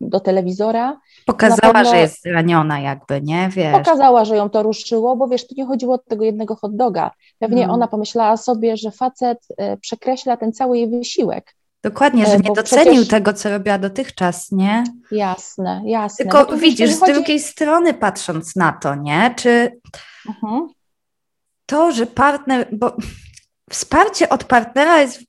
do 0.00 0.20
telewizora. 0.20 1.00
Pokazała, 1.26 1.72
pewno, 1.72 1.90
że 1.90 1.98
jest 1.98 2.22
zraniona 2.22 2.80
jakby, 2.80 3.20
nie? 3.22 3.48
Wiesz. 3.52 3.72
Pokazała, 3.72 4.24
że 4.24 4.36
ją 4.36 4.50
to 4.50 4.62
ruszyło, 4.62 5.16
bo 5.16 5.28
wiesz, 5.28 5.46
tu 5.46 5.54
nie 5.58 5.66
chodziło 5.66 5.94
o 5.94 5.98
tego 5.98 6.24
jednego 6.24 6.56
hot 6.56 6.76
doga. 6.76 7.10
Pewnie 7.38 7.58
hmm. 7.58 7.74
ona 7.74 7.86
pomyślała 7.86 8.36
sobie, 8.36 8.76
że 8.76 8.90
facet 8.90 9.38
e, 9.56 9.76
przekreśla 9.76 10.36
ten 10.36 10.52
cały 10.52 10.78
jej 10.78 10.90
wysiłek. 10.90 11.54
Dokładnie, 11.82 12.26
że 12.26 12.32
e, 12.32 12.38
nie 12.38 12.52
docenił 12.52 12.92
przecież... 12.92 13.08
tego, 13.08 13.32
co 13.32 13.50
robiła 13.50 13.78
dotychczas, 13.78 14.52
nie? 14.52 14.84
Jasne, 15.10 15.82
jasne. 15.84 16.24
Tylko 16.24 16.46
no 16.50 16.58
widzisz, 16.58 16.90
z 16.90 17.00
chodzi... 17.00 17.12
drugiej 17.12 17.40
strony 17.40 17.94
patrząc 17.94 18.56
na 18.56 18.72
to, 18.72 18.94
nie? 18.94 19.34
Czy 19.36 19.80
mhm. 20.28 20.66
to, 21.66 21.92
że 21.92 22.06
partner, 22.06 22.68
bo 22.72 22.96
wsparcie 23.70 24.28
od 24.28 24.44
partnera 24.44 25.00
jest, 25.00 25.20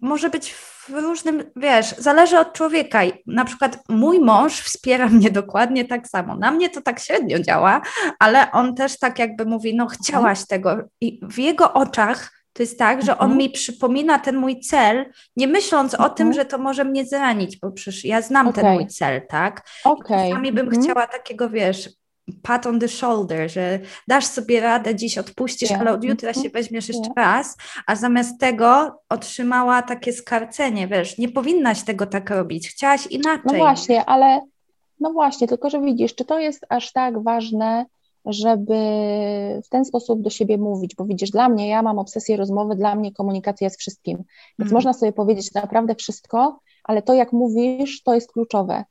może 0.00 0.30
być 0.30 0.52
w 0.52 0.88
różnym, 0.88 1.44
wiesz, 1.56 1.94
zależy 1.98 2.38
od 2.38 2.52
człowieka. 2.52 3.00
Na 3.26 3.44
przykład 3.44 3.78
mój 3.88 4.20
mąż 4.20 4.60
wspiera 4.60 5.08
mnie 5.08 5.30
dokładnie 5.30 5.84
tak 5.84 6.08
samo. 6.08 6.36
Na 6.36 6.50
mnie 6.50 6.70
to 6.70 6.80
tak 6.82 7.00
średnio 7.00 7.38
działa, 7.38 7.80
ale 8.18 8.52
on 8.52 8.74
też 8.74 8.98
tak 8.98 9.18
jakby 9.18 9.44
mówi, 9.44 9.76
no 9.76 9.86
chciałaś 9.86 10.46
tego. 10.46 10.78
I 11.00 11.20
w 11.22 11.38
jego 11.38 11.72
oczach 11.72 12.39
to 12.52 12.62
jest 12.62 12.78
tak, 12.78 13.04
że 13.04 13.18
on 13.18 13.24
mhm. 13.24 13.38
mi 13.38 13.50
przypomina 13.50 14.18
ten 14.18 14.36
mój 14.36 14.60
cel, 14.60 15.12
nie 15.36 15.46
myśląc 15.46 15.94
o 15.94 16.10
tym, 16.10 16.26
mhm. 16.26 16.32
że 16.32 16.44
to 16.44 16.58
może 16.58 16.84
mnie 16.84 17.06
zranić, 17.06 17.58
bo 17.58 17.72
przecież 17.72 18.04
ja 18.04 18.22
znam 18.22 18.48
okay. 18.48 18.62
ten 18.62 18.74
mój 18.74 18.86
cel, 18.86 19.26
tak? 19.28 19.68
Okay. 19.84 20.26
I 20.26 20.30
czasami 20.30 20.52
bym 20.52 20.66
mhm. 20.66 20.82
chciała 20.82 21.06
takiego, 21.06 21.50
wiesz, 21.50 21.88
pat 22.42 22.66
on 22.66 22.80
the 22.80 22.88
shoulder, 22.88 23.50
że 23.50 23.78
dasz 24.08 24.26
sobie 24.26 24.60
radę, 24.60 24.94
dziś 24.94 25.18
odpuścisz, 25.18 25.70
yeah. 25.70 25.80
ale 25.80 25.92
od 25.92 26.04
jutra 26.04 26.34
się 26.34 26.50
weźmiesz 26.50 26.88
jeszcze 26.88 27.02
yeah. 27.02 27.16
raz, 27.16 27.56
a 27.86 27.96
zamiast 27.96 28.40
tego 28.40 29.00
otrzymała 29.08 29.82
takie 29.82 30.12
skarcenie, 30.12 30.88
wiesz, 30.88 31.18
nie 31.18 31.28
powinnaś 31.28 31.82
tego 31.82 32.06
tak 32.06 32.30
robić, 32.30 32.68
chciałaś 32.68 33.06
inaczej. 33.06 33.42
No 33.44 33.54
właśnie, 33.54 34.04
ale 34.04 34.40
no 35.00 35.12
właśnie, 35.12 35.48
tylko 35.48 35.70
że 35.70 35.80
widzisz, 35.80 36.14
czy 36.14 36.24
to 36.24 36.38
jest 36.38 36.66
aż 36.68 36.92
tak 36.92 37.22
ważne, 37.22 37.86
żeby 38.26 38.74
w 39.64 39.68
ten 39.68 39.84
sposób 39.84 40.22
do 40.22 40.30
siebie 40.30 40.58
mówić, 40.58 40.94
bo 40.94 41.04
widzisz, 41.04 41.30
dla 41.30 41.48
mnie, 41.48 41.68
ja 41.68 41.82
mam 41.82 41.98
obsesję 41.98 42.36
rozmowy, 42.36 42.76
dla 42.76 42.94
mnie 42.94 43.12
komunikacja 43.12 43.64
jest 43.66 43.80
wszystkim, 43.80 44.16
więc 44.58 44.70
mm. 44.70 44.72
można 44.72 44.92
sobie 44.92 45.12
powiedzieć 45.12 45.54
naprawdę 45.54 45.94
wszystko, 45.94 46.60
ale 46.84 47.02
to 47.02 47.14
jak 47.14 47.32
mówisz, 47.32 48.02
to 48.02 48.14
jest 48.14 48.32
kluczowe. 48.32 48.84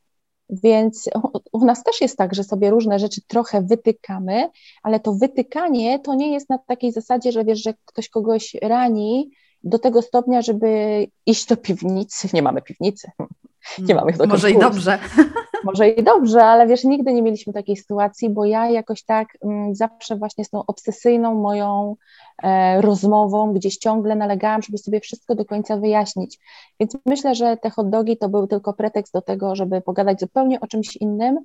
Więc 0.49 1.09
u 1.51 1.65
nas 1.65 1.83
też 1.83 2.01
jest 2.01 2.17
tak, 2.17 2.35
że 2.35 2.43
sobie 2.43 2.69
różne 2.69 2.99
rzeczy 2.99 3.21
trochę 3.27 3.61
wytykamy, 3.61 4.49
ale 4.83 4.99
to 4.99 5.13
wytykanie 5.13 5.99
to 5.99 6.15
nie 6.15 6.33
jest 6.33 6.49
na 6.49 6.57
takiej 6.57 6.91
zasadzie, 6.91 7.31
że 7.31 7.45
wiesz, 7.45 7.63
że 7.63 7.73
ktoś 7.85 8.09
kogoś 8.09 8.55
rani 8.61 9.31
do 9.63 9.79
tego 9.79 10.01
stopnia, 10.01 10.41
żeby 10.41 11.07
iść 11.25 11.45
do 11.45 11.57
piwnicy. 11.57 12.29
Nie 12.33 12.41
mamy 12.41 12.61
piwnicy. 12.61 13.11
Nie 13.87 13.95
mamy 13.95 14.13
do 14.13 14.25
Może 14.25 14.51
i 14.51 14.59
dobrze. 14.59 14.99
Może 15.63 15.89
i 15.89 16.03
dobrze, 16.03 16.43
ale 16.43 16.67
wiesz, 16.67 16.83
nigdy 16.83 17.13
nie 17.13 17.21
mieliśmy 17.21 17.53
takiej 17.53 17.77
sytuacji, 17.77 18.29
bo 18.29 18.45
ja 18.45 18.69
jakoś 18.69 19.03
tak 19.03 19.27
m, 19.43 19.75
zawsze 19.75 20.15
właśnie 20.15 20.45
z 20.45 20.49
tą 20.49 20.65
obsesyjną 20.65 21.35
moją 21.35 21.95
e, 22.43 22.81
rozmową 22.81 23.53
gdzieś 23.53 23.77
ciągle 23.77 24.15
nalegałam, 24.15 24.61
żeby 24.61 24.77
sobie 24.77 24.99
wszystko 24.99 25.35
do 25.35 25.45
końca 25.45 25.77
wyjaśnić. 25.77 26.39
Więc 26.79 26.97
myślę, 27.05 27.35
że 27.35 27.57
te 27.57 27.69
hot 27.69 27.89
dogi 27.89 28.17
to 28.17 28.29
był 28.29 28.47
tylko 28.47 28.73
pretekst 28.73 29.13
do 29.13 29.21
tego, 29.21 29.55
żeby 29.55 29.81
pogadać 29.81 30.19
zupełnie 30.19 30.59
o 30.59 30.67
czymś 30.67 30.95
innym, 30.95 31.39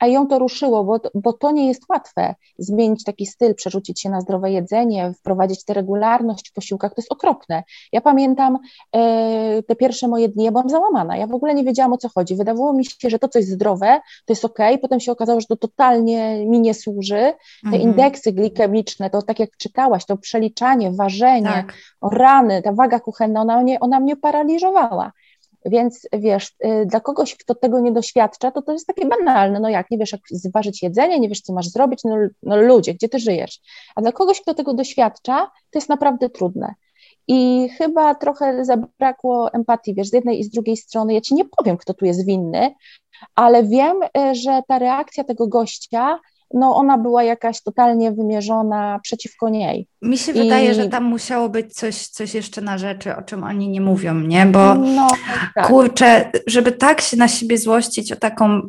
a 0.00 0.06
ją 0.06 0.26
to 0.26 0.38
ruszyło, 0.38 0.84
bo, 0.84 1.00
bo 1.14 1.32
to 1.32 1.50
nie 1.50 1.68
jest 1.68 1.82
łatwe. 1.88 2.34
Zmienić 2.58 3.04
taki 3.04 3.26
styl, 3.26 3.54
przerzucić 3.54 4.00
się 4.00 4.10
na 4.10 4.20
zdrowe 4.20 4.50
jedzenie, 4.50 5.12
wprowadzić 5.18 5.64
tę 5.64 5.74
regularność 5.74 6.50
w 6.50 6.52
posiłkach, 6.52 6.94
to 6.94 7.00
jest 7.00 7.12
okropne. 7.12 7.62
Ja 7.92 8.00
pamiętam 8.00 8.58
e, 8.96 9.62
te 9.62 9.76
pierwsze 9.76 10.08
moje 10.08 10.28
dni, 10.28 10.44
ja 10.44 10.50
byłam 10.50 10.68
załamana, 10.68 11.16
ja 11.16 11.26
w 11.26 11.34
ogóle 11.34 11.54
nie 11.54 11.64
wiedziałam 11.64 11.92
o 11.92 11.98
co 11.98 12.08
chodzi. 12.08 12.36
Wydawało 12.36 12.72
mi 12.72 12.84
się, 12.84 13.10
że 13.10 13.18
to 13.18 13.28
coś 13.28 13.44
zdrowe, 13.44 14.00
to 14.24 14.32
jest 14.32 14.44
ok, 14.44 14.58
potem 14.82 15.00
się 15.00 15.12
okazało, 15.12 15.40
że 15.40 15.46
to 15.46 15.56
totalnie 15.56 16.46
mi 16.46 16.60
nie 16.60 16.74
służy. 16.74 17.32
Te 17.62 17.66
mhm. 17.76 17.82
indeksy 17.82 18.32
glikemiczne, 18.32 19.10
to 19.10 19.22
tak 19.22 19.38
jak 19.38 19.56
czytałaś, 19.56 20.06
to 20.06 20.16
przeliczanie, 20.16 20.90
ważenie, 20.92 21.50
tak. 21.50 21.74
rany, 22.12 22.62
ta 22.62 22.72
waga 22.72 23.00
kuchenna, 23.00 23.40
ona 23.40 23.62
mnie, 23.62 23.80
ona 23.80 24.00
mnie 24.00 24.16
paraliżowała. 24.16 25.12
Więc 25.64 26.08
wiesz, 26.12 26.52
y, 26.64 26.86
dla 26.86 27.00
kogoś, 27.00 27.36
kto 27.36 27.54
tego 27.54 27.80
nie 27.80 27.92
doświadcza, 27.92 28.50
to 28.50 28.62
to 28.62 28.72
jest 28.72 28.86
takie 28.86 29.06
banalne. 29.06 29.60
No 29.60 29.68
jak 29.68 29.90
nie 29.90 29.98
wiesz, 29.98 30.12
jak 30.12 30.20
zważyć 30.30 30.82
jedzenie, 30.82 31.20
nie 31.20 31.28
wiesz, 31.28 31.40
co 31.40 31.52
masz 31.52 31.68
zrobić, 31.68 32.00
no, 32.04 32.16
no 32.42 32.56
ludzie, 32.56 32.94
gdzie 32.94 33.08
ty 33.08 33.18
żyjesz? 33.18 33.60
A 33.96 34.00
dla 34.00 34.12
kogoś, 34.12 34.40
kto 34.40 34.54
tego 34.54 34.74
doświadcza, 34.74 35.50
to 35.70 35.78
jest 35.78 35.88
naprawdę 35.88 36.30
trudne. 36.30 36.74
I 37.28 37.68
chyba 37.78 38.14
trochę 38.14 38.64
zabrakło 38.64 39.52
empatii, 39.52 39.94
wiesz, 39.94 40.08
z 40.08 40.12
jednej 40.12 40.40
i 40.40 40.44
z 40.44 40.50
drugiej 40.50 40.76
strony. 40.76 41.14
Ja 41.14 41.20
ci 41.20 41.34
nie 41.34 41.44
powiem, 41.44 41.76
kto 41.76 41.94
tu 41.94 42.04
jest 42.04 42.26
winny, 42.26 42.74
ale 43.34 43.64
wiem, 43.64 43.96
y, 44.02 44.34
że 44.34 44.62
ta 44.68 44.78
reakcja 44.78 45.24
tego 45.24 45.48
gościa 45.48 46.18
no 46.54 46.76
ona 46.76 46.98
była 46.98 47.22
jakaś 47.22 47.62
totalnie 47.62 48.12
wymierzona 48.12 49.00
przeciwko 49.02 49.48
niej. 49.48 49.86
Mi 50.02 50.18
się 50.18 50.32
I... 50.32 50.34
wydaje, 50.34 50.74
że 50.74 50.88
tam 50.88 51.04
musiało 51.04 51.48
być 51.48 51.74
coś, 51.74 52.06
coś 52.06 52.34
jeszcze 52.34 52.60
na 52.60 52.78
rzeczy, 52.78 53.16
o 53.16 53.22
czym 53.22 53.44
oni 53.44 53.68
nie 53.68 53.80
mówią, 53.80 54.14
nie? 54.14 54.46
Bo 54.46 54.74
no, 54.74 55.08
tak. 55.54 55.66
kurczę, 55.66 56.30
żeby 56.46 56.72
tak 56.72 57.00
się 57.00 57.16
na 57.16 57.28
siebie 57.28 57.58
złościć 57.58 58.12
o 58.12 58.16
taką 58.16 58.60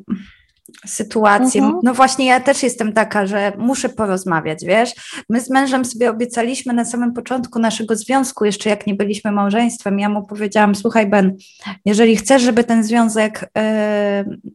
sytuację. 0.86 1.62
Mhm. 1.62 1.80
No 1.84 1.94
właśnie, 1.94 2.26
ja 2.26 2.40
też 2.40 2.64
jestem 2.64 2.94
taka, 2.94 3.26
że 3.26 3.52
muszę 3.58 3.90
porozmawiać, 3.90 4.66
wiesz. 4.66 4.94
My 5.30 5.42
z 5.42 5.50
mężem 5.50 5.86
sobie 5.86 6.10
obiecaliśmy 6.10 6.74
na 6.74 6.86
samym 6.86 7.14
początku 7.14 7.60
naszego 7.60 7.96
związku, 7.96 8.46
jeszcze 8.46 8.70
jak 8.70 8.88
nie 8.88 8.96
byliśmy 8.96 9.32
małżeństwem, 9.32 10.00
ja 10.00 10.10
mu 10.10 10.24
powiedziałam, 10.24 10.76
słuchaj 10.76 11.08
Ben, 11.08 11.36
jeżeli 11.86 12.16
chcesz, 12.16 12.42
żeby 12.42 12.64
ten 12.64 12.84
związek 12.84 13.50
yy, 13.56 14.52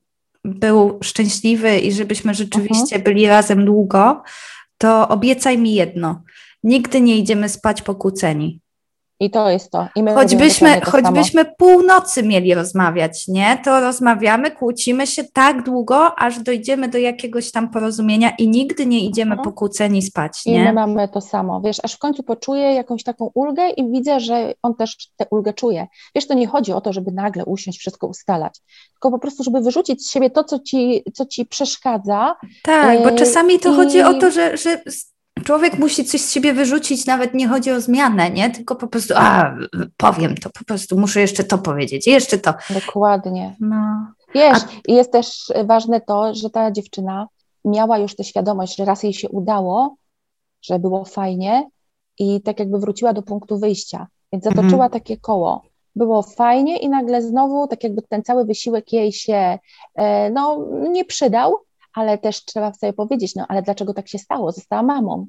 był 0.47 0.99
szczęśliwy 1.03 1.79
i 1.79 1.93
żebyśmy 1.93 2.35
rzeczywiście 2.35 2.99
uh-huh. 2.99 3.03
byli 3.03 3.27
razem 3.27 3.65
długo, 3.65 4.23
to 4.79 5.09
obiecaj 5.09 5.59
mi 5.59 5.75
jedno. 5.75 6.23
Nigdy 6.63 7.01
nie 7.01 7.17
idziemy 7.17 7.49
spać 7.49 7.83
pokłóceni. 7.83 8.61
I 9.21 9.31
to 9.31 9.51
jest 9.51 9.71
to. 9.71 9.89
Choćbyśmy, 10.15 10.81
to 10.81 10.91
choćbyśmy 10.91 11.45
północy 11.45 12.23
mieli 12.23 12.55
rozmawiać, 12.55 13.29
nie? 13.29 13.59
To 13.65 13.81
rozmawiamy, 13.81 14.51
kłócimy 14.51 15.07
się 15.07 15.25
tak 15.25 15.63
długo, 15.63 16.19
aż 16.19 16.39
dojdziemy 16.39 16.89
do 16.89 16.99
jakiegoś 16.99 17.53
tam 17.53 17.71
porozumienia 17.71 18.31
i 18.39 18.49
nigdy 18.49 18.87
nie 18.87 19.01
idziemy 19.01 19.31
mhm. 19.31 19.45
pokłóceni 19.45 20.03
spać, 20.03 20.47
nie? 20.47 20.55
I 20.55 20.65
my 20.65 20.73
mamy 20.73 21.09
to 21.09 21.21
samo, 21.21 21.61
wiesz, 21.61 21.77
aż 21.83 21.95
w 21.95 21.99
końcu 21.99 22.23
poczuję 22.23 22.75
jakąś 22.75 23.03
taką 23.03 23.31
ulgę 23.35 23.71
i 23.71 23.91
widzę, 23.91 24.21
że 24.21 24.55
on 24.63 24.75
też 24.75 24.97
tę 25.17 25.27
ulgę 25.31 25.53
czuje. 25.53 25.87
Wiesz, 26.15 26.27
to 26.27 26.35
nie 26.35 26.47
chodzi 26.47 26.73
o 26.73 26.81
to, 26.81 26.93
żeby 26.93 27.13
nagle 27.13 27.45
usiąść, 27.45 27.79
wszystko 27.79 28.07
ustalać, 28.07 28.61
tylko 28.93 29.11
po 29.11 29.19
prostu, 29.19 29.45
żeby 29.45 29.61
wyrzucić 29.61 30.07
z 30.07 30.11
siebie 30.11 30.31
to, 30.31 30.45
co 30.45 30.59
ci, 30.59 31.03
co 31.15 31.27
ci 31.27 31.47
przeszkadza. 31.47 32.37
Tak, 32.63 33.03
bo 33.03 33.11
czasami 33.11 33.59
to 33.59 33.73
i... 33.73 33.77
chodzi 33.77 34.03
o 34.03 34.15
to, 34.15 34.31
że, 34.31 34.57
że 34.57 34.81
człowiek 35.47 35.79
musi 35.79 36.05
coś 36.05 36.21
z 36.21 36.33
siebie 36.33 36.53
wyrzucić, 36.53 37.07
nawet 37.07 37.35
nie 37.35 37.49
chodzi 37.49 37.71
o 37.71 37.81
zmianę, 37.81 38.31
nie? 38.31 38.51
Tylko 38.51 38.77
po 38.77 38.87
prostu, 38.87 39.15
a 39.17 39.55
powiem 39.97 40.35
to, 40.35 40.51
po 40.59 40.65
prostu 40.65 40.99
muszę 40.99 41.21
jeszcze 41.21 41.45
to 41.45 41.59
powiedzieć, 41.59 42.07
jeszcze 42.07 42.39
to. 42.39 42.55
Dokładnie. 42.71 43.57
No. 43.61 44.07
Wiesz, 44.35 44.59
a... 44.59 44.93
jest 44.93 45.13
też 45.13 45.53
ważne 45.65 46.01
to, 46.01 46.35
że 46.35 46.51
ta 46.51 46.71
dziewczyna 46.71 47.29
miała 47.65 47.99
już 47.99 48.17
tę 48.17 48.25
świadomość, 48.25 48.77
że 48.77 48.85
raz 48.85 49.03
jej 49.03 49.15
się 49.15 49.29
udało, 49.29 49.97
że 50.63 50.79
było 50.79 51.05
fajnie 51.05 51.69
i 52.19 52.43
tak 52.43 52.59
jakby 52.59 52.79
wróciła 52.79 53.13
do 53.13 53.23
punktu 53.23 53.59
wyjścia, 53.59 54.07
więc 54.33 54.45
zatoczyła 54.45 54.85
mhm. 54.85 54.91
takie 54.91 55.17
koło. 55.17 55.63
Było 55.97 56.23
fajnie 56.23 56.79
i 56.79 56.89
nagle 56.89 57.23
znowu 57.23 57.67
tak 57.67 57.85
jakby 57.85 58.03
ten 58.03 58.23
cały 58.23 58.45
wysiłek 58.45 58.93
jej 58.93 59.13
się 59.13 59.59
e, 59.95 60.31
no, 60.31 60.67
nie 60.91 61.05
przydał, 61.05 61.57
ale 61.97 62.19
też 62.19 62.45
trzeba 62.45 62.73
sobie 62.73 62.93
powiedzieć, 62.93 63.35
no 63.35 63.45
ale 63.49 63.63
dlaczego 63.63 63.95
tak 63.95 64.09
się 64.09 64.19
stało? 64.19 64.53
Została 64.53 64.83
mamą. 64.83 65.27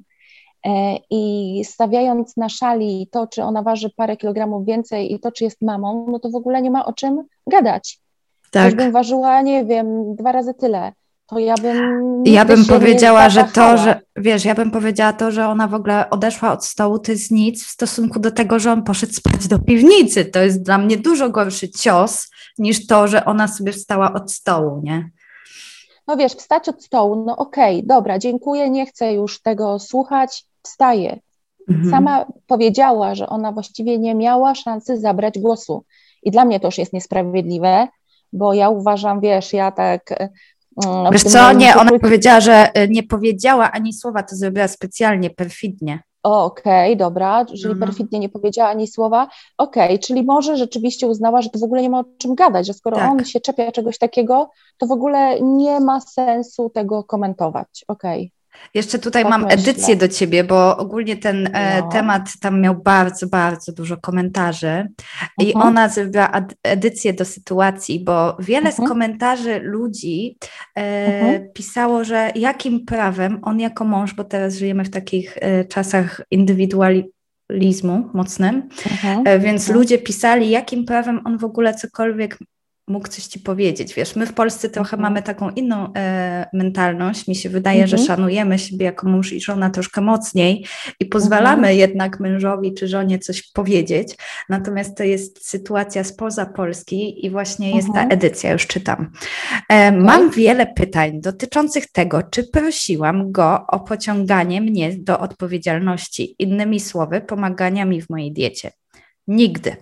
E, 0.66 0.96
I 1.10 1.62
stawiając 1.64 2.36
na 2.36 2.48
szali 2.48 3.08
to, 3.12 3.26
czy 3.26 3.42
ona 3.42 3.62
waży 3.62 3.90
parę 3.96 4.16
kilogramów 4.16 4.66
więcej 4.66 5.12
i 5.12 5.20
to, 5.20 5.32
czy 5.32 5.44
jest 5.44 5.62
mamą, 5.62 6.06
no 6.10 6.18
to 6.18 6.30
w 6.30 6.34
ogóle 6.34 6.62
nie 6.62 6.70
ma 6.70 6.86
o 6.86 6.92
czym 6.92 7.24
gadać. 7.46 8.00
Tak. 8.50 8.76
bym 8.76 8.92
ważyła, 8.92 9.42
nie 9.42 9.64
wiem, 9.64 10.16
dwa 10.16 10.32
razy 10.32 10.54
tyle, 10.54 10.92
to 11.26 11.38
ja 11.38 11.54
bym. 11.54 12.22
Ja 12.24 12.44
bym 12.44 12.64
powiedziała, 12.64 13.28
że 13.28 13.44
to, 13.44 13.78
że 13.78 14.00
wiesz, 14.16 14.44
ja 14.44 14.54
bym 14.54 14.70
powiedziała 14.70 15.12
to, 15.12 15.30
że 15.30 15.48
ona 15.48 15.68
w 15.68 15.74
ogóle 15.74 16.10
odeszła 16.10 16.52
od 16.52 16.64
stołu, 16.64 16.98
to 16.98 17.12
jest 17.12 17.30
nic 17.30 17.64
w 17.64 17.70
stosunku 17.70 18.20
do 18.20 18.30
tego, 18.30 18.58
że 18.58 18.72
on 18.72 18.82
poszedł 18.82 19.12
spać 19.12 19.48
do 19.48 19.58
piwnicy. 19.58 20.24
To 20.24 20.40
jest 20.40 20.62
dla 20.62 20.78
mnie 20.78 20.96
dużo 20.96 21.30
gorszy 21.30 21.70
cios 21.70 22.30
niż 22.58 22.86
to, 22.86 23.08
że 23.08 23.24
ona 23.24 23.48
sobie 23.48 23.72
wstała 23.72 24.12
od 24.12 24.32
stołu, 24.32 24.80
nie? 24.84 25.10
No 26.08 26.16
wiesz, 26.16 26.32
wstać 26.32 26.68
od 26.68 26.84
stołu, 26.84 27.24
no 27.26 27.36
okej, 27.36 27.76
okay, 27.76 27.86
dobra, 27.86 28.18
dziękuję, 28.18 28.70
nie 28.70 28.86
chcę 28.86 29.12
już 29.12 29.42
tego 29.42 29.78
słuchać, 29.78 30.44
wstaję. 30.62 31.18
Mhm. 31.68 31.90
Sama 31.90 32.26
powiedziała, 32.46 33.14
że 33.14 33.28
ona 33.28 33.52
właściwie 33.52 33.98
nie 33.98 34.14
miała 34.14 34.54
szansy 34.54 34.98
zabrać 35.00 35.38
głosu. 35.38 35.84
I 36.22 36.30
dla 36.30 36.44
mnie 36.44 36.60
to 36.60 36.68
już 36.68 36.78
jest 36.78 36.92
niesprawiedliwe, 36.92 37.88
bo 38.32 38.54
ja 38.54 38.68
uważam, 38.68 39.20
wiesz, 39.20 39.52
ja 39.52 39.72
tak. 39.72 40.10
Mm, 40.86 41.12
wiesz 41.12 41.22
co, 41.22 41.52
nie, 41.52 41.76
ona 41.76 41.90
powiedziała, 41.98 42.40
że 42.40 42.70
y, 42.78 42.88
nie 42.88 43.02
powiedziała 43.02 43.72
ani 43.72 43.92
słowa, 43.92 44.22
to 44.22 44.36
zrobiła 44.36 44.68
specjalnie, 44.68 45.30
perfidnie. 45.30 46.02
Okej, 46.28 46.92
okay, 46.92 46.96
dobra, 46.96 47.44
czyli 47.44 47.64
mhm. 47.64 47.78
perfidnie 47.80 48.18
nie 48.18 48.28
powiedziała 48.28 48.70
ani 48.70 48.86
słowa. 48.86 49.28
Okej, 49.58 49.84
okay, 49.84 49.98
czyli 49.98 50.22
może 50.22 50.56
rzeczywiście 50.56 51.06
uznała, 51.06 51.42
że 51.42 51.50
to 51.50 51.58
w 51.58 51.62
ogóle 51.62 51.82
nie 51.82 51.90
ma 51.90 52.00
o 52.00 52.04
czym 52.18 52.34
gadać, 52.34 52.66
że 52.66 52.72
skoro 52.72 52.96
tak. 52.96 53.10
on 53.10 53.24
się 53.24 53.40
czepia 53.40 53.72
czegoś 53.72 53.98
takiego, 53.98 54.50
to 54.78 54.86
w 54.86 54.92
ogóle 54.92 55.40
nie 55.40 55.80
ma 55.80 56.00
sensu 56.00 56.70
tego 56.70 57.04
komentować. 57.04 57.84
Okej. 57.88 58.20
Okay. 58.20 58.37
Jeszcze 58.74 58.98
tutaj 58.98 59.22
tak 59.22 59.30
mam 59.30 59.42
myślę. 59.42 59.58
edycję 59.58 59.96
do 59.96 60.08
ciebie, 60.08 60.44
bo 60.44 60.76
ogólnie 60.76 61.16
ten 61.16 61.50
e, 61.52 61.80
no. 61.80 61.88
temat 61.88 62.28
tam 62.40 62.60
miał 62.60 62.74
bardzo, 62.82 63.26
bardzo 63.26 63.72
dużo 63.72 63.96
komentarzy 63.96 64.88
i 65.38 65.44
uh 65.44 65.48
mhm. 65.48 65.64
-huh. 65.64 65.68
ona 65.68 65.88
zrobiła 65.88 66.30
edycję 66.62 67.12
do 67.12 67.24
sytuacji, 67.24 68.04
bo 68.04 68.36
wiele 68.38 68.60
uh 68.60 68.68
-huh. 68.68 68.76
z 68.76 68.80
mhm. 68.80 68.88
komentarzy 68.88 69.60
ludzi 69.62 70.36
e, 70.74 71.08
uh 71.08 71.14
mhm. 71.14 71.42
-huh. 71.42 71.52
pisało, 71.52 72.04
że 72.04 72.32
jakim 72.34 72.84
prawem 72.84 73.38
on 73.42 73.60
jako 73.60 73.84
mąż, 73.84 74.14
bo 74.14 74.24
teraz 74.24 74.54
żyjemy 74.54 74.84
w 74.84 74.90
takich 74.90 75.38
e, 75.40 75.64
czasach 75.64 76.20
indywidualizmu 76.30 78.10
mocnym, 78.14 78.68
e, 79.24 79.38
więc 79.38 79.68
ludzie 79.68 79.98
pisali, 79.98 80.50
jakim 80.50 80.84
prawem 80.84 81.20
on 81.24 81.38
w 81.38 81.44
ogóle 81.44 81.74
cokolwiek 81.74 82.38
mógł 82.88 83.08
coś 83.08 83.24
ci 83.24 83.40
powiedzieć. 83.40 83.94
Wiesz, 83.94 84.16
my 84.16 84.26
w 84.26 84.32
Polsce 84.32 84.70
trochę 84.70 84.96
mhm. 84.96 85.02
mamy 85.02 85.22
taką 85.22 85.50
inną 85.50 85.92
e, 85.96 86.48
mentalność. 86.52 87.28
Mi 87.28 87.36
się 87.36 87.48
wydaje, 87.48 87.82
mhm. 87.82 87.98
że 87.98 88.06
szanujemy 88.06 88.58
siebie 88.58 88.84
jako 88.84 89.08
mąż 89.08 89.32
i 89.32 89.40
żona 89.40 89.70
troszkę 89.70 90.00
mocniej 90.00 90.66
i 91.00 91.06
pozwalamy 91.06 91.56
mhm. 91.56 91.76
jednak 91.76 92.20
mężowi 92.20 92.74
czy 92.74 92.88
żonie 92.88 93.18
coś 93.18 93.42
powiedzieć. 93.52 94.16
Natomiast 94.48 94.96
to 94.96 95.04
jest 95.04 95.48
sytuacja 95.48 96.04
spoza 96.04 96.46
Polski 96.46 97.26
i 97.26 97.30
właśnie 97.30 97.76
jest 97.76 97.88
ta 97.88 98.02
mhm. 98.02 98.12
edycja, 98.12 98.52
już 98.52 98.66
czytam. 98.66 99.10
E, 99.68 99.92
mam 99.92 100.30
wiele 100.30 100.66
pytań 100.66 101.20
dotyczących 101.20 101.92
tego, 101.92 102.22
czy 102.22 102.44
prosiłam 102.44 103.32
go 103.32 103.66
o 103.68 103.80
pociąganie 103.80 104.60
mnie 104.60 104.96
do 104.98 105.20
odpowiedzialności. 105.20 106.36
Innymi 106.38 106.80
słowy, 106.80 107.20
pomagania 107.20 107.84
mi 107.84 108.02
w 108.02 108.10
mojej 108.10 108.32
diecie. 108.32 108.70
Nigdy. 109.28 109.76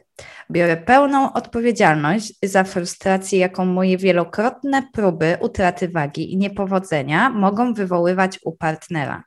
Biorę 0.51 0.77
pełną 0.77 1.33
odpowiedzialność 1.33 2.33
za 2.43 2.65
frustrację, 2.65 3.39
jaką 3.39 3.65
moje 3.65 3.99
wielokrotne 3.99 4.83
próby 4.93 5.37
utraty 5.41 5.89
wagi 5.89 6.33
i 6.33 6.37
niepowodzenia 6.37 7.31
mogą 7.31 7.75
wywoływać 7.75 8.39
u 8.45 8.53
partnera. 8.53 9.23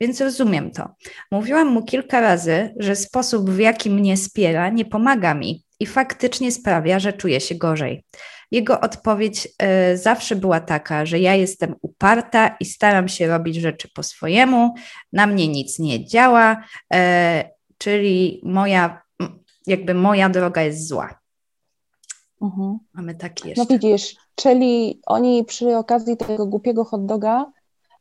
Więc 0.00 0.20
rozumiem 0.20 0.70
to. 0.70 0.88
Mówiłam 1.30 1.68
mu 1.68 1.84
kilka 1.84 2.20
razy, 2.20 2.74
że 2.78 2.96
sposób, 2.96 3.50
w 3.50 3.58
jaki 3.58 3.90
mnie 3.90 4.16
wspiera, 4.16 4.68
nie 4.68 4.84
pomaga 4.84 5.34
mi 5.34 5.64
i 5.80 5.86
faktycznie 5.86 6.52
sprawia, 6.52 6.98
że 6.98 7.12
czuję 7.12 7.40
się 7.40 7.54
gorzej. 7.54 8.04
Jego 8.50 8.80
odpowiedź 8.80 9.48
y, 9.92 9.96
zawsze 9.96 10.36
była 10.36 10.60
taka, 10.60 11.06
że 11.06 11.18
ja 11.18 11.34
jestem 11.34 11.74
uparta 11.82 12.56
i 12.60 12.64
staram 12.64 13.08
się 13.08 13.26
robić 13.26 13.56
rzeczy 13.56 13.88
po 13.94 14.02
swojemu, 14.02 14.74
na 15.12 15.26
mnie 15.26 15.48
nic 15.48 15.78
nie 15.78 16.06
działa, 16.06 16.64
y, 16.94 16.98
czyli 17.78 18.40
moja 18.44 19.03
jakby 19.66 19.94
moja 19.94 20.28
droga 20.28 20.62
jest 20.62 20.88
zła. 20.88 21.18
Mhm. 22.42 22.78
Mamy 22.94 23.14
taki 23.14 23.48
jeszcze. 23.48 23.62
No 23.62 23.68
widzisz, 23.68 24.16
czyli 24.34 25.00
oni 25.06 25.44
przy 25.44 25.76
okazji 25.76 26.16
tego 26.16 26.46
głupiego 26.46 26.84
hot 26.84 27.06
doga 27.06 27.52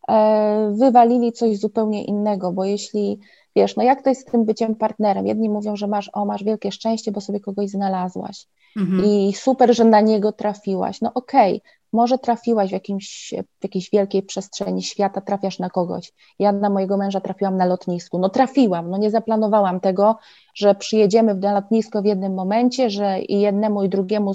e, 0.10 0.74
wywalili 0.78 1.32
coś 1.32 1.58
zupełnie 1.58 2.06
innego, 2.06 2.52
bo 2.52 2.66
jeśli 2.66 3.20
wiesz, 3.56 3.76
no 3.76 3.84
jak 3.84 4.02
to 4.02 4.10
jest 4.10 4.22
z 4.22 4.32
tym 4.32 4.46
byciem 4.46 4.76
partnerem? 4.76 5.28
Jedni 5.28 5.50
mówią, 5.50 5.76
że 5.76 5.88
masz, 5.88 6.10
o, 6.14 6.26
masz 6.26 6.44
wielkie 6.44 6.72
szczęście, 6.72 7.12
bo 7.12 7.22
sobie 7.22 7.40
kogoś 7.40 7.70
znalazłaś 7.70 8.48
mhm. 8.78 9.06
i 9.06 9.34
super, 9.34 9.76
że 9.76 9.86
na 9.86 10.02
niego 10.02 10.32
trafiłaś. 10.32 11.02
No 11.02 11.12
okej, 11.14 11.58
okay, 11.58 11.72
może 11.94 12.18
trafiłaś 12.18 12.70
w, 12.70 12.74
jakimś, 12.74 13.34
w 13.60 13.64
jakiejś 13.64 13.90
wielkiej 13.92 14.24
przestrzeni 14.24 14.84
świata, 14.84 15.22
trafiasz 15.22 15.60
na 15.60 15.70
kogoś. 15.70 16.14
Ja 16.40 16.52
na 16.52 16.70
mojego 16.70 16.98
męża 16.98 17.22
trafiłam 17.22 17.58
na 17.58 17.66
lotnisku. 17.66 18.20
No 18.20 18.30
trafiłam, 18.30 18.90
no 18.90 18.98
nie 18.98 19.12
zaplanowałam 19.12 19.80
tego, 19.80 20.18
że 20.56 20.76
przyjedziemy 20.76 21.36
na 21.36 21.54
lotnisko 21.54 22.02
w 22.02 22.06
jednym 22.06 22.34
momencie, 22.34 22.90
że 22.90 23.20
i 23.20 23.42
jednemu 23.42 23.84
i 23.84 23.90
drugiemu 23.90 24.34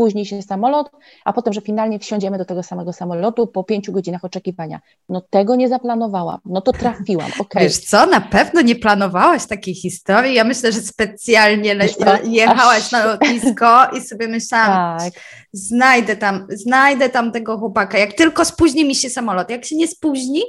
spóźni 0.00 0.26
się 0.26 0.42
samolot, 0.42 0.90
a 1.24 1.32
potem, 1.32 1.52
że 1.52 1.60
finalnie 1.60 1.98
wsiądziemy 1.98 2.38
do 2.38 2.44
tego 2.44 2.62
samego 2.62 2.92
samolotu 2.92 3.46
po 3.46 3.64
pięciu 3.64 3.92
godzinach 3.92 4.24
oczekiwania. 4.24 4.80
No 5.08 5.20
tego 5.20 5.56
nie 5.56 5.68
zaplanowałam, 5.68 6.38
no 6.44 6.60
to 6.60 6.72
trafiłam, 6.72 7.30
okay. 7.40 7.62
Wiesz 7.62 7.78
co, 7.78 8.06
na 8.06 8.20
pewno 8.20 8.60
nie 8.60 8.76
planowałaś 8.76 9.46
takiej 9.46 9.74
historii, 9.74 10.34
ja 10.34 10.44
myślę, 10.44 10.72
że 10.72 10.80
specjalnie 10.80 11.76
jechałaś 12.24 12.78
Aż... 12.78 12.92
na 12.92 13.04
lotnisko 13.04 13.86
i 13.96 14.00
sobie 14.00 14.28
myślałam, 14.28 14.98
tak. 14.98 15.12
znajdę 15.52 16.16
tam, 16.16 16.46
znajdę 16.48 17.08
tam 17.08 17.32
tego 17.32 17.58
chłopaka, 17.58 17.98
jak 17.98 18.12
tylko 18.12 18.44
spóźni 18.44 18.84
mi 18.84 18.94
się 18.94 19.10
samolot, 19.10 19.50
jak 19.50 19.64
się 19.64 19.76
nie 19.76 19.88
spóźni, 19.88 20.42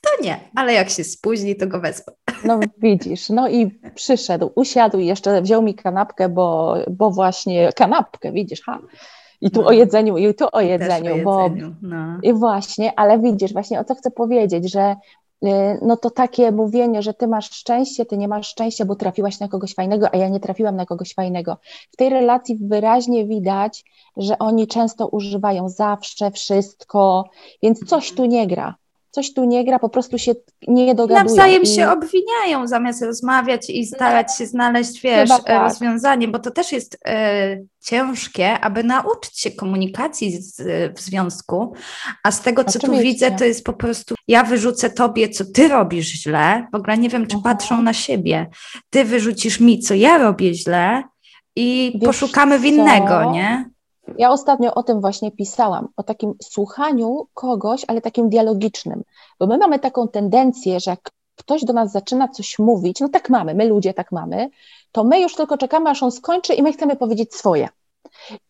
to 0.00 0.24
nie, 0.24 0.40
ale 0.54 0.72
jak 0.72 0.90
się 0.90 1.04
spóźni, 1.04 1.56
to 1.56 1.66
go 1.66 1.80
wezmę. 1.80 2.12
No 2.44 2.60
widzisz, 2.78 3.28
no 3.28 3.48
i 3.48 3.80
przyszedł, 3.94 4.52
usiadł 4.54 4.98
i 4.98 5.06
jeszcze 5.06 5.42
wziął 5.42 5.62
mi 5.62 5.74
kanapkę, 5.74 6.28
bo, 6.28 6.76
bo 6.90 7.10
właśnie 7.10 7.72
kanapkę, 7.72 8.32
widzisz, 8.32 8.62
ha. 8.62 8.78
I 9.40 9.50
tu 9.50 9.62
no. 9.62 9.68
o 9.68 9.72
jedzeniu, 9.72 10.18
i 10.18 10.34
tu 10.34 10.46
o 10.52 10.60
jedzeniu, 10.60 11.14
o 11.14 11.24
bo 11.24 11.42
jedzeniu, 11.42 11.74
no. 11.82 12.18
i 12.22 12.32
właśnie, 12.32 12.92
ale 12.96 13.18
widzisz, 13.18 13.52
właśnie 13.52 13.80
o 13.80 13.84
co 13.84 13.94
chcę 13.94 14.10
powiedzieć, 14.10 14.72
że 14.72 14.96
y, 15.44 15.48
no 15.82 15.96
to 15.96 16.10
takie 16.10 16.52
mówienie, 16.52 17.02
że 17.02 17.14
ty 17.14 17.26
masz 17.28 17.50
szczęście, 17.50 18.06
ty 18.06 18.18
nie 18.18 18.28
masz 18.28 18.48
szczęścia, 18.48 18.84
bo 18.84 18.94
trafiłaś 18.94 19.40
na 19.40 19.48
kogoś 19.48 19.74
fajnego, 19.74 20.14
a 20.14 20.16
ja 20.16 20.28
nie 20.28 20.40
trafiłam 20.40 20.76
na 20.76 20.86
kogoś 20.86 21.14
fajnego. 21.14 21.56
W 21.92 21.96
tej 21.96 22.08
relacji 22.08 22.58
wyraźnie 22.60 23.26
widać, 23.26 23.84
że 24.16 24.38
oni 24.38 24.66
często 24.66 25.08
używają 25.08 25.68
zawsze 25.68 26.30
wszystko, 26.30 27.30
więc 27.62 27.84
coś 27.84 28.12
tu 28.12 28.24
nie 28.24 28.46
gra 28.46 28.74
coś 29.10 29.34
tu 29.34 29.44
nie 29.44 29.64
gra, 29.64 29.78
po 29.78 29.88
prostu 29.88 30.18
się 30.18 30.32
nie 30.68 30.94
dogadują. 30.94 31.24
Nawzajem 31.24 31.62
i... 31.62 31.66
się 31.66 31.90
obwiniają 31.90 32.66
zamiast 32.66 33.02
rozmawiać 33.02 33.70
i 33.70 33.86
starać 33.86 34.36
się 34.36 34.46
znaleźć, 34.46 35.00
wiesz, 35.00 35.28
tak. 35.28 35.62
rozwiązanie, 35.62 36.28
bo 36.28 36.38
to 36.38 36.50
też 36.50 36.72
jest 36.72 36.98
e, 37.04 37.58
ciężkie, 37.80 38.60
aby 38.60 38.84
nauczyć 38.84 39.40
się 39.40 39.50
komunikacji 39.50 40.42
z, 40.42 40.62
w 40.98 41.00
związku, 41.00 41.72
a 42.24 42.30
z 42.30 42.40
tego, 42.40 42.64
co 42.64 42.78
Oczywiście. 42.78 42.96
tu 42.96 43.02
widzę, 43.02 43.30
to 43.30 43.44
jest 43.44 43.64
po 43.64 43.72
prostu, 43.72 44.14
ja 44.28 44.44
wyrzucę 44.44 44.90
tobie, 44.90 45.28
co 45.28 45.44
ty 45.44 45.68
robisz 45.68 46.06
źle, 46.06 46.66
w 46.72 46.76
ogóle 46.76 46.98
nie 46.98 47.08
wiem, 47.08 47.26
czy 47.26 47.36
mhm. 47.36 47.56
patrzą 47.56 47.82
na 47.82 47.92
siebie, 47.92 48.46
ty 48.90 49.04
wyrzucisz 49.04 49.60
mi, 49.60 49.78
co 49.78 49.94
ja 49.94 50.18
robię 50.18 50.54
źle 50.54 51.02
i 51.56 51.92
Wiesz 51.94 52.04
poszukamy 52.06 52.58
winnego, 52.58 53.24
co? 53.24 53.32
nie? 53.32 53.70
Ja 54.18 54.30
ostatnio 54.30 54.74
o 54.74 54.82
tym 54.82 55.00
właśnie 55.00 55.30
pisałam, 55.30 55.88
o 55.96 56.02
takim 56.02 56.34
słuchaniu 56.42 57.26
kogoś, 57.34 57.84
ale 57.88 58.00
takim 58.00 58.28
dialogicznym, 58.28 59.02
bo 59.38 59.46
my 59.46 59.58
mamy 59.58 59.78
taką 59.78 60.08
tendencję, 60.08 60.80
że 60.80 60.90
jak 60.90 61.10
ktoś 61.36 61.64
do 61.64 61.72
nas 61.72 61.92
zaczyna 61.92 62.28
coś 62.28 62.58
mówić, 62.58 63.00
no 63.00 63.08
tak 63.08 63.30
mamy, 63.30 63.54
my 63.54 63.68
ludzie 63.68 63.94
tak 63.94 64.12
mamy, 64.12 64.50
to 64.92 65.04
my 65.04 65.20
już 65.20 65.34
tylko 65.34 65.58
czekamy, 65.58 65.90
aż 65.90 66.02
on 66.02 66.12
skończy 66.12 66.54
i 66.54 66.62
my 66.62 66.72
chcemy 66.72 66.96
powiedzieć 66.96 67.34
swoje. 67.34 67.68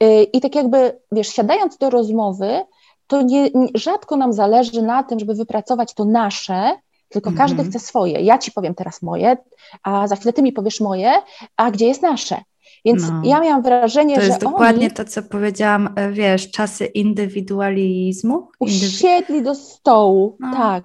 Y, 0.02 0.22
I 0.22 0.40
tak 0.40 0.54
jakby, 0.54 1.00
wiesz, 1.12 1.28
siadając 1.28 1.76
do 1.76 1.90
rozmowy, 1.90 2.60
to 3.06 3.22
nie, 3.22 3.50
rzadko 3.74 4.16
nam 4.16 4.32
zależy 4.32 4.82
na 4.82 5.02
tym, 5.02 5.18
żeby 5.18 5.34
wypracować 5.34 5.94
to 5.94 6.04
nasze, 6.04 6.70
tylko 7.08 7.32
każdy 7.32 7.54
Mhm. 7.54 7.68
chce 7.68 7.78
swoje. 7.78 8.20
Ja 8.20 8.38
ci 8.38 8.52
powiem 8.52 8.74
teraz 8.74 9.02
moje, 9.02 9.36
a 9.82 10.08
za 10.08 10.16
chwilę 10.16 10.32
ty 10.32 10.42
mi 10.42 10.52
powiesz 10.52 10.80
moje, 10.80 11.12
a 11.56 11.70
gdzie 11.70 11.86
jest 11.86 12.02
nasze? 12.02 12.42
Więc 12.84 13.02
No. 13.10 13.20
ja 13.24 13.40
miałam 13.40 13.62
wrażenie, 13.62 14.14
To 14.14 14.20
że 14.20 14.26
jest 14.26 14.40
dokładnie 14.40 14.86
oni 14.86 14.94
to, 14.94 15.04
co 15.04 15.22
powiedziałam, 15.22 15.90
e, 15.96 16.12
wiesz, 16.12 16.50
czasy 16.50 16.86
indywidualizmu. 16.86 18.48
Indywi- 18.60 18.86
usiedli 18.86 19.42
do 19.42 19.54
stołu, 19.54 20.36
No. 20.40 20.52
tak, 20.56 20.84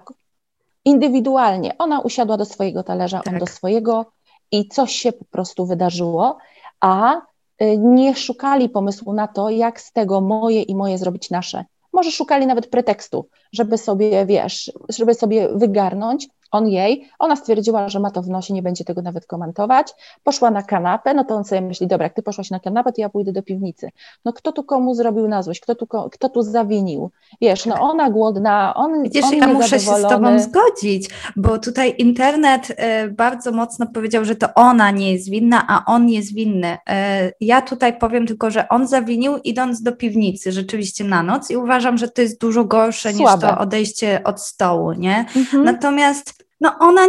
indywidualnie. 0.84 1.78
Ona 1.78 2.00
usiadła 2.00 2.36
do 2.36 2.44
swojego 2.44 2.82
talerza, 2.82 3.16
on 3.18 3.22
Tak. 3.32 3.40
do 3.40 3.46
swojego 3.46 4.06
i 4.52 4.68
coś 4.68 4.92
się 4.92 5.12
po 5.12 5.24
prostu 5.24 5.66
wydarzyło, 5.66 6.36
a 6.80 7.16
y, 7.62 7.78
nie 7.78 8.14
szukali 8.14 8.68
pomysłu 8.68 9.12
na 9.12 9.28
to, 9.28 9.50
jak 9.50 9.80
z 9.80 9.92
tego 9.92 10.20
moje 10.20 10.62
i 10.62 10.74
moje 10.74 10.98
zrobić 10.98 11.30
nasze. 11.30 11.64
Może 11.92 12.10
szukali 12.10 12.46
nawet 12.46 12.66
pretekstu, 12.70 13.28
żeby 13.52 13.78
sobie, 13.78 14.26
wiesz, 14.26 14.72
żeby 14.88 15.14
sobie 15.14 15.48
wygarnąć, 15.54 16.28
on 16.50 16.68
jej, 16.68 17.08
ona 17.18 17.36
stwierdziła, 17.36 17.88
że 17.88 18.00
ma 18.00 18.10
to 18.10 18.22
w 18.22 18.28
nosie, 18.28 18.54
nie 18.54 18.62
będzie 18.62 18.84
tego 18.84 19.02
nawet 19.02 19.26
komentować, 19.26 19.94
poszła 20.24 20.50
na 20.50 20.62
kanapę, 20.62 21.14
no 21.14 21.24
to 21.24 21.34
on 21.34 21.44
sobie 21.44 21.60
myśli, 21.60 21.86
dobra, 21.86 22.04
jak 22.04 22.14
ty 22.14 22.22
poszłaś 22.22 22.50
na 22.50 22.60
kanapę, 22.60 22.92
to 22.92 23.00
ja 23.00 23.08
pójdę 23.08 23.32
do 23.32 23.42
piwnicy. 23.42 23.90
No 24.24 24.32
kto 24.32 24.52
tu 24.52 24.64
komu 24.64 24.94
zrobił 24.94 25.28
na 25.28 25.42
złość, 25.42 25.60
kto 25.60 25.74
tu, 25.74 25.86
kto 26.12 26.28
tu 26.28 26.42
zawinił? 26.42 27.10
Wiesz, 27.40 27.66
no 27.66 27.74
ona 27.80 28.10
głodna, 28.10 28.74
on, 28.76 29.02
Widzisz, 29.02 29.24
on 29.24 29.34
ja 29.34 29.46
muszę 29.46 29.80
się 29.80 29.96
z. 29.96 30.02
Tobą 30.08 30.38
zgodzić, 30.38 31.10
bo 31.36 31.58
tutaj 31.58 31.94
internet 31.98 32.72
e, 32.76 33.08
bardzo 33.08 33.52
mocno 33.52 33.86
powiedział, 33.86 34.24
że 34.24 34.36
to 34.36 34.48
ona 34.54 34.90
nie 34.90 35.12
jest 35.12 35.30
winna, 35.30 35.64
a 35.68 35.84
on 35.92 36.08
jest 36.08 36.34
winny. 36.34 36.78
E, 36.88 37.32
Ja 37.40 37.62
tutaj 37.62 37.98
powiem 37.98 38.26
tylko, 38.26 38.50
że 38.50 38.68
on 38.68 38.86
zawinił 38.88 39.36
idąc 39.36 39.82
do 39.82 39.92
piwnicy 39.92 40.52
rzeczywiście 40.52 41.04
na 41.04 41.22
noc 41.22 41.50
i 41.50 41.56
uważam, 41.56 41.98
że 41.98 42.08
to 42.08 42.22
jest 42.22 42.40
dużo 42.40 42.64
gorsze 42.64 43.12
niż 43.12 43.22
Słabe. 43.22 43.48
to 43.48 43.58
odejście 43.58 44.20
od 44.24 44.40
stołu, 44.40 44.92
nie? 44.92 45.26
Mhm. 45.36 45.64
Natomiast 45.64 46.45
no 46.60 46.72
ona 46.80 47.06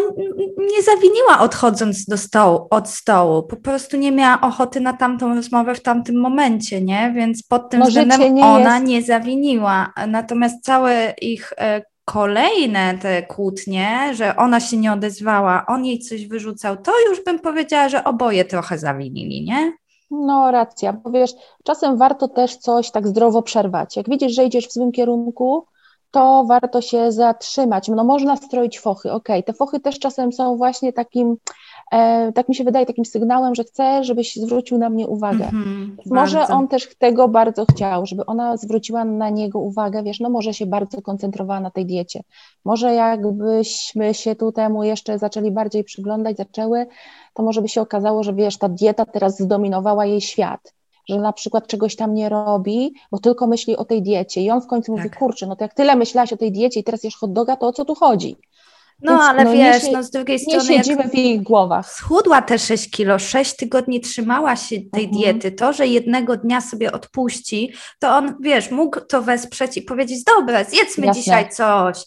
nie 0.58 0.82
zawiniła 0.84 1.40
odchodząc 1.40 2.06
do 2.06 2.18
stołu, 2.18 2.68
od 2.70 2.90
stołu, 2.90 3.44
po 3.44 3.56
prostu 3.56 3.98
nie 3.98 4.12
miała 4.12 4.42
ochoty 4.42 4.80
na 4.80 4.94
tamtą 4.94 5.36
rozmowę 5.36 5.76
w 5.76 5.82
tamtym 5.82 6.20
momencie, 6.22 6.82
nie? 6.82 7.12
Więc 7.16 7.44
pod 7.44 7.70
tym 7.70 7.80
No, 7.80 7.86
względem 7.86 8.36
nie 8.36 8.46
ona 8.46 8.74
jest- 8.76 8.88
nie 8.88 9.02
zawiniła. 9.02 9.94
Natomiast 10.08 10.64
całe 10.64 11.14
ich 11.22 11.54
e, 11.58 11.82
kolejne 12.06 12.98
te 13.02 13.24
kłótnie, 13.24 14.12
że 14.14 14.36
ona 14.36 14.60
się 14.60 14.78
nie 14.78 14.94
odezwała, 14.94 15.66
on 15.68 15.86
jej 15.86 16.00
coś 16.00 16.28
wyrzucał, 16.28 16.78
to 16.78 16.92
już 17.10 17.24
bym 17.24 17.40
powiedziała, 17.40 17.90
że 17.90 18.04
oboje 18.04 18.46
trochę 18.46 18.78
zawinili, 18.78 19.44
nie? 19.46 19.74
No, 20.12 20.52
racja, 20.52 20.94
bo 20.94 21.12
wiesz, 21.12 21.32
czasem 21.64 21.98
warto 21.98 22.28
też 22.28 22.56
coś 22.58 22.92
tak 22.92 23.08
zdrowo 23.08 23.42
przerwać. 23.42 23.98
Jak 23.98 24.10
widzisz, 24.10 24.32
że 24.36 24.44
idziesz 24.46 24.68
w 24.68 24.74
złym 24.74 24.92
kierunku, 24.92 25.66
to 26.12 26.44
warto 26.48 26.82
się 26.82 27.12
zatrzymać. 27.12 27.88
No, 27.88 28.04
można 28.04 28.36
stroić 28.36 28.80
fochy, 28.80 29.12
okej, 29.12 29.44
te 29.44 29.54
fochy 29.54 29.80
też 29.80 30.00
czasem 30.00 30.34
są 30.34 30.58
właśnie 30.58 30.94
takim, 30.94 31.36
e, 31.92 32.32
tak 32.32 32.50
mi 32.50 32.56
się 32.56 32.64
wydaje, 32.64 32.86
takim 32.86 33.06
sygnałem, 33.06 33.56
że 33.56 33.64
chcę, 33.64 34.04
żebyś 34.04 34.36
zwrócił 34.36 34.78
na 34.78 34.90
mnie 34.90 35.08
uwagę. 35.08 35.46
Mhm, 35.46 35.98
Może 36.06 36.38
bardzo. 36.38 36.54
on 36.54 36.68
też 36.68 36.96
tego 36.98 37.28
bardzo 37.28 37.66
chciał, 37.66 38.06
żeby 38.06 38.26
ona 38.26 38.58
zwróciła 38.58 39.06
na 39.06 39.30
niego 39.30 39.60
uwagę, 39.60 40.04
wiesz, 40.04 40.20
no 40.20 40.30
może 40.30 40.54
się 40.54 40.66
bardzo 40.66 41.02
koncentrowała 41.02 41.60
na 41.60 41.72
tej 41.72 41.86
diecie. 41.86 42.24
Może 42.66 42.94
jakbyśmy 42.94 44.14
się 44.14 44.36
tu 44.36 44.52
temu 44.52 44.84
jeszcze 44.84 45.20
zaczęli 45.20 45.52
bardziej 45.52 45.84
przyglądać, 45.84 46.38
zaczęły, 46.38 46.86
to 47.34 47.44
może 47.44 47.62
by 47.62 47.70
się 47.70 47.82
okazało, 47.82 48.24
że 48.24 48.34
wiesz, 48.34 48.58
ta 48.58 48.70
dieta 48.70 49.06
teraz 49.06 49.40
zdominowała 49.40 50.06
jej 50.06 50.22
świat. 50.22 50.77
Że 51.10 51.18
na 51.18 51.34
przykład 51.34 51.68
czegoś 51.68 51.96
tam 51.96 52.14
nie 52.14 52.30
robi, 52.30 52.94
bo 53.12 53.20
tylko 53.20 53.48
myśli 53.48 53.78
o 53.78 53.86
tej 53.86 54.02
diecie. 54.02 54.42
I 54.42 54.50
on 54.50 54.62
w 54.62 54.68
końcu 54.68 54.92
mówi, 54.92 55.10
Tak. 55.10 55.20
kurczę, 55.20 55.48
no 55.48 55.56
to 55.56 55.64
jak 55.64 55.74
tyle 55.74 55.96
myślałaś 55.96 56.34
o 56.34 56.38
tej 56.38 56.52
diecie 56.52 56.80
i 56.80 56.84
teraz 56.84 57.04
jesz 57.04 57.16
hot 57.16 57.34
doga, 57.34 57.56
to 57.56 57.68
o 57.68 57.74
co 57.74 57.86
tu 57.86 57.96
chodzi? 57.96 58.36
No 59.02 59.12
Więc, 59.12 59.24
ale 59.24 59.44
no, 59.44 59.54
nie 59.54 59.58
wiesz, 59.58 59.84
się- 59.84 59.92
no 59.92 60.04
z 60.04 60.10
drugiej 60.12 60.38
Nie 60.38 60.44
strony 60.60 60.74
jak 60.74 60.86
siedzimy 60.86 61.10
w 61.10 61.16
ich 61.16 61.44
głowach. 61.44 61.92
Schudła 61.92 62.42
te 62.42 62.60
6 62.60 62.92
kilo, 62.92 63.20
6 63.20 63.56
tygodni 63.56 64.02
trzymała 64.02 64.56
się 64.56 64.76
tej 64.92 65.06
Mhm. 65.06 65.12
diety. 65.12 65.52
To, 65.52 65.74
że 65.74 65.88
jednego 65.88 66.38
dnia 66.38 66.62
sobie 66.62 66.92
odpuści, 66.92 67.74
to 68.00 68.16
on, 68.16 68.36
wiesz, 68.42 68.72
mógł 68.72 69.00
to 69.02 69.22
wesprzeć 69.22 69.78
i 69.78 69.82
powiedzieć, 69.82 70.24
dobra, 70.24 70.64
zjedzmy 70.64 71.06
Jasne. 71.06 71.22
dzisiaj 71.24 71.50
coś, 71.50 72.04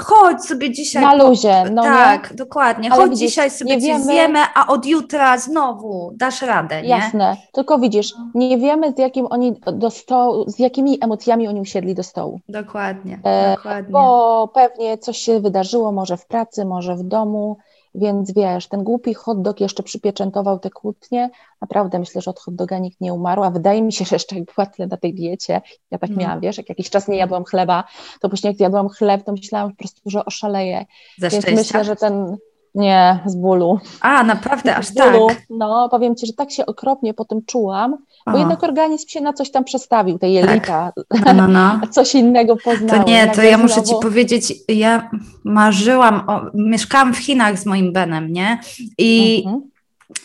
chodź 0.00 0.44
sobie 0.44 0.70
dzisiaj. 0.70 1.02
Na 1.02 1.14
luzie, 1.14 1.64
no 1.72 1.82
nie? 1.82 1.88
tak, 1.88 2.34
dokładnie, 2.34 2.92
Ale 2.92 3.00
chodź 3.02 3.10
widzisz, 3.10 3.28
dzisiaj 3.28 3.50
sobie 3.50 3.76
nie 3.76 3.86
wiemy- 3.86 4.04
zjemy, 4.04 4.38
a 4.54 4.66
od 4.66 4.86
jutra 4.86 5.38
znowu 5.38 6.12
dasz 6.16 6.42
radę, 6.42 6.82
nie? 6.82 6.88
Jasne, 6.88 7.36
tylko 7.52 7.78
widzisz, 7.78 8.12
nie 8.34 8.58
wiemy 8.58 8.92
z 8.92 8.98
jakim 8.98 9.26
oni 9.30 9.60
do 9.72 9.90
stołu, 9.90 10.44
z 10.50 10.58
jakimi 10.58 10.98
emocjami 11.04 11.48
oni 11.48 11.60
usiedli 11.60 11.94
do 11.94 12.02
stołu, 12.02 12.40
Dokładnie, 12.48 13.20
E, 13.24 13.54
dokładnie. 13.56 13.92
bo 13.92 14.48
pewnie 14.54 14.98
coś 14.98 15.18
się 15.18 15.40
wydarzyło, 15.40 15.92
może 15.92 16.16
w 16.16 16.26
pracy, 16.28 16.64
może 16.64 16.96
w 16.96 17.02
domu, 17.02 17.56
więc 17.94 18.32
wiesz, 18.34 18.66
ten 18.68 18.84
głupi 18.84 19.14
hot 19.14 19.42
dog 19.42 19.60
jeszcze 19.60 19.82
przypieczętował 19.82 20.58
te 20.58 20.70
kłótnie, 20.70 21.30
naprawdę 21.60 21.98
myślę, 21.98 22.20
że 22.22 22.30
od 22.30 22.38
hot 22.40 22.54
doga 22.54 22.78
nikt 22.78 23.00
nie 23.00 23.14
umarł, 23.14 23.42
a 23.42 23.50
wydaje 23.50 23.82
mi 23.82 23.92
się, 23.92 24.04
że 24.04 24.16
jeszcze 24.16 24.38
jak 24.38 24.44
była 24.54 24.66
tyle 24.66 24.88
na 24.88 24.96
tej 24.96 25.14
diecie, 25.14 25.60
ja 25.90 25.98
tak 25.98 26.10
No. 26.10 26.16
miałam, 26.16 26.40
wiesz, 26.40 26.58
jak 26.58 26.68
jakiś 26.68 26.90
czas 26.90 27.08
nie 27.08 27.16
jadłam 27.16 27.44
chleba, 27.44 27.84
to 28.20 28.28
później 28.28 28.50
jak 28.52 28.60
jadłam 28.60 28.88
chleb, 28.88 29.24
to 29.24 29.32
myślałam 29.32 29.70
po 29.70 29.76
prostu, 29.76 30.00
że 30.10 30.24
oszaleję, 30.24 30.86
Ze 31.18 31.30
więc 31.30 31.44
szczęścia. 31.44 31.60
myślę, 31.62 31.84
że 31.84 31.96
ten, 31.96 32.36
nie, 32.74 33.18
z 33.26 33.36
bólu, 33.36 33.78
A, 34.00 34.24
naprawdę, 34.24 34.76
aż 34.76 34.86
z 34.86 34.94
tak. 34.94 35.12
bólu, 35.12 35.26
no 35.50 35.88
powiem 35.88 36.16
Ci, 36.16 36.26
że 36.26 36.32
tak 36.32 36.50
się 36.50 36.66
okropnie 36.66 37.14
po 37.14 37.24
tym 37.24 37.38
czułam, 37.46 37.96
bo 38.26 38.32
O, 38.32 38.38
jednak 38.38 38.64
organizm 38.64 39.08
się 39.08 39.20
na 39.20 39.32
coś 39.32 39.50
tam 39.50 39.64
przestawił, 39.64 40.18
te 40.18 40.30
jelita, 40.30 40.92
no, 41.26 41.32
no, 41.34 41.48
no. 41.48 41.80
coś 41.90 42.14
innego 42.14 42.56
poznały. 42.56 43.04
To 43.04 43.08
nie, 43.10 43.28
to 43.28 43.42
ja 43.42 43.58
muszę 43.58 43.74
Ci 43.80 43.86
znowu- 43.86 44.02
powiedzieć, 44.02 44.54
ja 44.68 45.10
marzyłam, 45.44 46.22
o, 46.26 46.40
mieszkałam 46.54 47.14
w 47.14 47.18
Chinach 47.18 47.58
z 47.58 47.66
moim 47.66 47.92
Benem, 47.92 48.32
nie? 48.32 48.58
I 48.98 49.42
Mhm. 49.46 49.62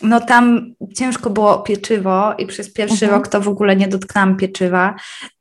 no 0.02 0.20
tam 0.20 0.74
ciężko 0.96 1.30
było 1.30 1.58
pieczywo 1.58 2.34
i 2.38 2.46
przez 2.46 2.72
pierwszy 2.72 3.04
Mhm. 3.04 3.12
rok 3.12 3.28
to 3.28 3.40
w 3.40 3.48
ogóle 3.48 3.76
nie 3.76 3.88
dotknęłam 3.88 4.36
pieczywa 4.36 4.94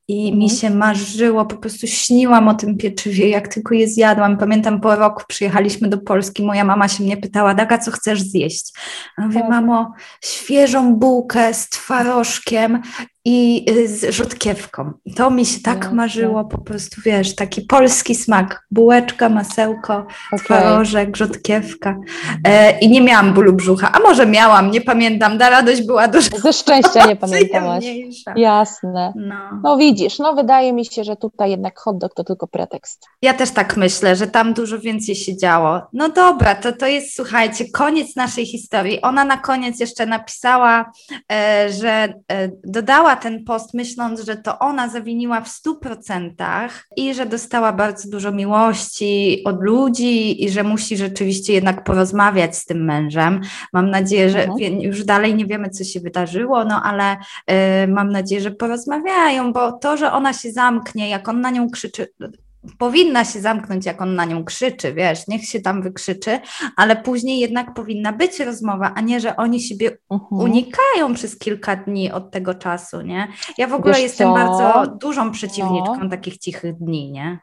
i 0.07 0.33
mi 0.35 0.43
Mhm. 0.43 0.49
się 0.59 0.69
marzyło, 0.69 1.45
po 1.45 1.55
prostu 1.57 1.87
śniłam 1.87 2.47
o 2.47 2.53
tym 2.53 2.77
pieczywie, 2.77 3.29
jak 3.29 3.47
tylko 3.47 3.75
je 3.75 3.87
zjadłam. 3.87 4.37
Pamiętam 4.37 4.81
po 4.81 4.95
roku 4.95 5.23
przyjechaliśmy 5.27 5.89
do 5.89 5.97
Polski, 5.97 6.43
moja 6.43 6.63
mama 6.63 6.87
się 6.87 7.03
mnie 7.03 7.17
pytała, 7.17 7.53
Daga, 7.53 7.77
co 7.77 7.91
chcesz 7.91 8.21
zjeść? 8.21 8.73
A 9.17 9.21
mówię, 9.21 9.39
Tak. 9.39 9.49
mamo, 9.49 9.93
świeżą 10.25 10.95
bułkę 10.95 11.53
z 11.53 11.69
twarożkiem 11.69 12.81
i 13.25 13.65
y, 13.69 13.87
z 13.87 14.15
rzodkiewką. 14.15 14.91
I 15.05 15.13
To 15.13 15.31
mi 15.31 15.45
się 15.45 15.59
tak 15.61 15.77
Jasne. 15.77 15.93
marzyło, 15.95 16.45
po 16.45 16.57
prostu, 16.57 17.01
wiesz, 17.05 17.35
taki 17.35 17.61
polski 17.61 18.15
smak, 18.15 18.63
bułeczka, 18.71 19.29
masełko, 19.29 19.93
Okej. 19.97 20.39
twarożek, 20.45 21.17
rzodkiewka. 21.17 21.95
E, 22.47 22.79
I 22.79 22.89
nie 22.89 23.01
miałam 23.01 23.33
bólu 23.33 23.53
brzucha, 23.53 23.91
a 23.91 23.99
może 23.99 24.25
miałam, 24.25 24.71
nie 24.71 24.81
pamiętam, 24.81 25.39
ta 25.39 25.49
radość 25.49 25.81
była 25.81 26.07
dużo 26.07 26.37
Ze 26.37 26.53
szczęścia 26.53 27.05
nie 27.05 27.15
pamiętałaś. 27.25 27.85
Jasne. 28.35 29.13
No. 29.15 29.35
No 29.63 29.77
widzisz, 29.77 30.19
no 30.19 30.33
wydaje 30.35 30.73
mi 30.73 30.85
się, 30.85 31.03
że 31.03 31.15
tutaj 31.15 31.51
jednak 31.51 31.79
hot 31.79 31.97
dog 31.97 32.13
to 32.15 32.23
tylko 32.23 32.47
pretekst. 32.47 33.05
Ja 33.21 33.33
też 33.33 33.51
tak 33.51 33.77
myślę, 33.77 34.15
że 34.15 34.27
tam 34.27 34.53
dużo 34.53 34.79
więcej 34.79 35.15
się 35.15 35.37
działo. 35.37 35.81
No 35.93 36.09
dobra, 36.09 36.55
to, 36.55 36.71
to 36.71 36.87
jest, 36.87 37.15
słuchajcie, 37.15 37.65
koniec 37.73 38.15
naszej 38.15 38.45
historii. 38.45 39.01
Ona 39.01 39.25
na 39.25 39.37
koniec 39.37 39.79
jeszcze 39.79 40.05
napisała, 40.05 40.91
e, 41.31 41.69
że 41.71 41.89
e, 42.31 42.49
dodała 42.65 43.12
ten 43.15 43.43
post, 43.43 43.73
myśląc, 43.73 44.21
że 44.25 44.37
to 44.37 44.59
ona 44.59 44.89
zawiniła 44.89 45.41
w 45.41 45.49
100% 45.49 46.69
i 46.97 47.13
że 47.13 47.25
dostała 47.25 47.73
bardzo 47.73 48.09
dużo 48.09 48.31
miłości 48.31 49.41
od 49.45 49.63
ludzi 49.63 50.43
i 50.43 50.49
że 50.49 50.63
musi 50.63 50.97
rzeczywiście 50.97 51.53
jednak 51.53 51.83
porozmawiać 51.83 52.57
z 52.57 52.65
tym 52.65 52.85
mężem. 52.85 53.41
Mam 53.73 53.89
nadzieję, 53.89 54.29
że 54.29 54.43
Mhm. 54.43 54.81
już 54.81 55.03
dalej 55.03 55.35
nie 55.35 55.45
wiemy, 55.45 55.69
co 55.69 55.83
się 55.83 55.99
wydarzyło, 55.99 56.65
no 56.65 56.81
ale 56.83 57.17
e, 57.47 57.87
mam 57.87 58.09
nadzieję, 58.09 58.41
że 58.41 58.51
porozmawiają, 58.51 59.53
bo 59.53 59.71
to, 59.71 59.97
że 59.97 60.11
ona 60.11 60.33
się 60.33 60.51
zamknie, 60.51 61.09
jak 61.09 61.27
on 61.29 61.41
na 61.41 61.49
nią 61.49 61.69
krzyczy, 61.69 62.07
powinna 62.77 63.25
się 63.25 63.39
zamknąć, 63.41 63.85
jak 63.85 64.01
on 64.01 64.15
na 64.15 64.25
nią 64.25 64.43
krzyczy, 64.45 64.93
wiesz, 64.93 65.27
niech 65.27 65.45
się 65.45 65.61
tam 65.61 65.81
wykrzyczy, 65.81 66.39
ale 66.77 66.95
później 66.95 67.39
jednak 67.39 67.73
powinna 67.73 68.13
być 68.13 68.39
rozmowa, 68.39 68.91
a 68.95 69.01
nie, 69.01 69.19
że 69.19 69.35
oni 69.35 69.61
siebie 69.61 69.97
Mhm. 70.11 70.41
unikają 70.41 71.13
przez 71.13 71.37
kilka 71.39 71.75
dni 71.75 72.11
od 72.11 72.31
tego 72.31 72.53
czasu, 72.53 73.01
nie? 73.01 73.27
Ja 73.57 73.67
w 73.67 73.73
ogóle 73.73 73.93
Wiesz 73.93 74.03
jestem 74.03 74.27
co? 74.27 74.33
bardzo 74.33 74.91
dużą 75.01 75.31
przeciwniczką 75.31 75.97
No. 76.03 76.09
takich 76.09 76.37
cichych 76.37 76.77
dni, 76.77 77.11
nie? 77.11 77.39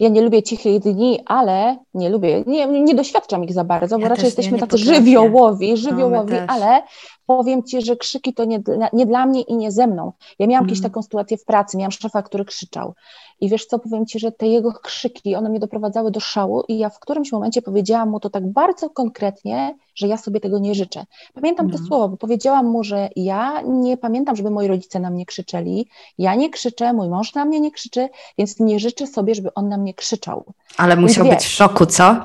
Ja 0.00 0.08
nie 0.08 0.22
lubię 0.22 0.42
cichych 0.42 0.78
dni, 0.80 1.20
ale 1.26 1.78
nie 1.94 2.10
lubię, 2.10 2.44
nie, 2.46 2.66
nie 2.66 2.94
doświadczam 2.94 3.44
ich 3.44 3.52
za 3.52 3.64
bardzo, 3.64 3.96
bo 3.96 4.02
Ja 4.02 4.08
raczej 4.08 4.24
jesteśmy 4.24 4.58
tacy 4.58 4.70
potrafię. 4.70 4.94
żywiołowi, 4.94 5.76
żywiołowi, 5.76 6.30
też. 6.30 6.44
ale 6.48 6.82
powiem 7.26 7.62
Ci, 7.62 7.82
że 7.82 7.96
krzyki 7.96 8.34
to 8.34 8.44
nie, 8.44 8.58
dla- 8.60 8.88
nie 8.92 9.06
dla 9.06 9.26
mnie 9.26 9.40
i 9.40 9.56
nie 9.56 9.72
ze 9.72 9.86
mną. 9.86 10.12
Ja 10.38 10.46
miałam 10.46 10.64
kiedyś 10.66 10.78
Mhm. 10.78 10.90
taką 10.92 11.02
sytuację 11.02 11.36
w 11.36 11.44
pracy, 11.44 11.76
miałam 11.76 11.90
szefa, 11.92 12.22
który 12.22 12.44
krzyczał 12.44 12.94
i 13.42 13.48
wiesz 13.48 13.66
co, 13.66 13.78
powiem 13.78 14.06
Ci, 14.06 14.18
że 14.18 14.32
te 14.32 14.46
jego 14.46 14.72
krzyki, 14.72 15.34
one 15.34 15.48
mnie 15.48 15.60
doprowadzały 15.60 16.10
do 16.10 16.20
szału 16.20 16.64
i 16.68 16.78
ja 16.78 16.88
w 16.88 16.98
którymś 16.98 17.32
momencie 17.32 17.62
powiedziałam 17.62 18.10
mu 18.10 18.20
to 18.20 18.30
tak 18.30 18.52
bardzo 18.52 18.90
konkretnie, 18.90 19.74
że 19.94 20.08
ja 20.08 20.16
sobie 20.16 20.40
tego 20.40 20.58
nie 20.58 20.74
życzę. 20.74 21.04
Pamiętam 21.34 21.70
te 21.70 21.78
No. 21.80 21.86
słowa, 21.86 22.08
bo 22.08 22.16
powiedziałam 22.16 22.66
mu, 22.66 22.84
że 22.84 23.08
ja 23.16 23.60
nie 23.60 23.96
pamiętam, 23.96 24.36
żeby 24.36 24.50
moi 24.50 24.68
rodzice 24.68 25.00
na 25.00 25.10
mnie 25.10 25.26
krzyczeli, 25.26 25.88
ja 26.18 26.34
nie 26.34 26.50
krzyczę, 26.50 26.92
mój 26.92 27.08
mąż 27.08 27.34
na 27.34 27.44
mnie 27.44 27.60
nie 27.60 27.70
krzyczy, 27.70 28.08
więc 28.38 28.60
nie 28.60 28.78
życzę 28.80 29.06
sobie, 29.06 29.34
żeby 29.34 29.54
on 29.54 29.68
na 29.68 29.76
mnie 29.76 29.94
krzyczał. 29.94 30.44
Ale 30.76 30.96
musiał 30.96 31.24
wiesz. 31.24 31.34
być 31.34 31.44
w 31.44 31.48
szoku, 31.48 31.86
co? 31.86 32.16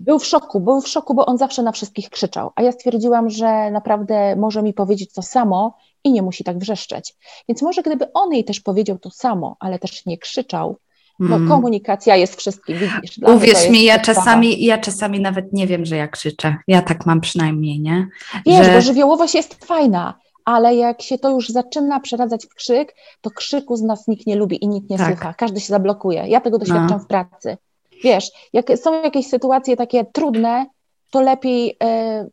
Był 0.00 0.18
w 0.18 0.26
szoku, 0.26 0.60
był 0.60 0.80
w 0.80 0.88
szoku, 0.88 1.14
bo 1.14 1.26
on 1.26 1.38
zawsze 1.38 1.62
na 1.62 1.72
wszystkich 1.72 2.10
krzyczał, 2.10 2.50
a 2.54 2.62
ja 2.62 2.72
stwierdziłam, 2.72 3.30
że 3.30 3.70
naprawdę 3.70 4.36
może 4.36 4.62
mi 4.62 4.74
powiedzieć 4.74 5.12
to 5.12 5.22
samo 5.22 5.74
i 6.04 6.12
nie 6.12 6.22
musi 6.22 6.44
tak 6.44 6.58
wrzeszczeć. 6.58 7.14
Więc 7.48 7.62
może 7.62 7.82
gdyby 7.82 8.12
on 8.12 8.32
jej 8.32 8.44
też 8.44 8.60
powiedział 8.60 8.98
to 8.98 9.10
samo, 9.10 9.56
ale 9.60 9.78
też 9.78 10.06
nie 10.06 10.18
krzyczał, 10.18 10.76
no 11.20 11.48
komunikacja 11.48 12.16
jest 12.16 12.36
wszystkim, 12.36 12.76
widzisz. 12.78 13.18
Uwierz 13.36 13.70
mi, 13.70 13.84
ja 13.84 13.98
czasami, 13.98 14.64
ja 14.64 14.78
czasami 14.78 15.20
nawet 15.20 15.52
nie 15.52 15.66
wiem, 15.66 15.86
że 15.86 15.96
ja 15.96 16.08
krzyczę. 16.08 16.56
Ja 16.68 16.82
tak 16.82 17.06
mam 17.06 17.20
przynajmniej, 17.20 17.80
nie? 17.80 18.08
Wiesz, 18.46 18.66
że... 18.66 18.72
bo 18.72 18.80
żywiołowość 18.80 19.34
jest 19.34 19.64
fajna, 19.64 20.14
ale 20.44 20.74
jak 20.74 21.02
się 21.02 21.18
to 21.18 21.30
już 21.30 21.48
zaczyna 21.48 22.00
przeradzać 22.00 22.46
w 22.46 22.54
krzyk, 22.54 22.94
to 23.20 23.30
krzyku 23.30 23.76
z 23.76 23.82
nas 23.82 24.08
nikt 24.08 24.26
nie 24.26 24.36
lubi 24.36 24.64
i 24.64 24.68
nikt 24.68 24.90
nie 24.90 24.98
tak. 24.98 25.08
słucha. 25.08 25.34
Każdy 25.34 25.60
się 25.60 25.66
zablokuje. 25.66 26.24
Ja 26.28 26.40
tego 26.40 26.58
doświadczam 26.58 26.98
no. 26.98 26.98
w 26.98 27.06
pracy. 27.06 27.56
Wiesz, 28.04 28.30
jak 28.52 28.66
są 28.78 29.02
jakieś 29.02 29.26
sytuacje 29.26 29.76
takie 29.76 30.04
trudne, 30.04 30.66
to 31.10 31.20
lepiej 31.20 31.76
e, 31.82 32.26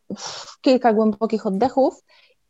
kilka 0.61 0.93
głębokich 0.93 1.45
oddechów 1.45 2.03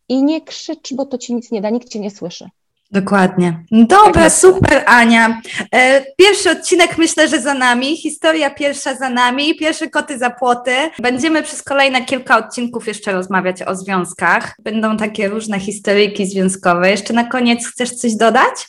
i 0.10 0.24
nie 0.24 0.42
krzycz, 0.42 0.94
bo 0.94 1.06
to 1.06 1.18
ci 1.18 1.36
nic 1.36 1.52
nie 1.52 1.62
da, 1.62 1.70
nikt 1.70 1.90
cię 1.90 2.00
nie 2.00 2.12
słyszy. 2.12 2.50
Dokładnie. 2.92 3.64
Dobra, 3.72 4.24
tak 4.24 4.32
super 4.32 4.84
Ania. 4.86 5.42
E, 5.72 6.06
pierwszy 6.18 6.52
odcinek 6.52 6.98
myślę, 6.98 7.28
że 7.28 7.42
za 7.42 7.54
nami. 7.54 7.98
Historia 7.98 8.50
pierwsza 8.50 8.96
za 8.96 9.10
nami. 9.10 9.56
Pierwsze 9.56 9.90
koty 9.90 10.18
za 10.18 10.30
płoty. 10.30 10.72
Będziemy 11.00 11.44
przez 11.44 11.64
kolejne 11.64 12.06
kilka 12.06 12.38
odcinków 12.38 12.88
jeszcze 12.88 13.12
rozmawiać 13.12 13.62
o 13.62 13.76
związkach. 13.76 14.56
Będą 14.64 14.98
takie 14.98 15.28
różne 15.28 15.60
historyjki 15.60 16.26
związkowe. 16.26 16.92
Jeszcze 16.92 17.14
na 17.14 17.24
koniec 17.24 17.68
chcesz 17.68 17.92
coś 17.92 18.16
dodać? 18.16 18.68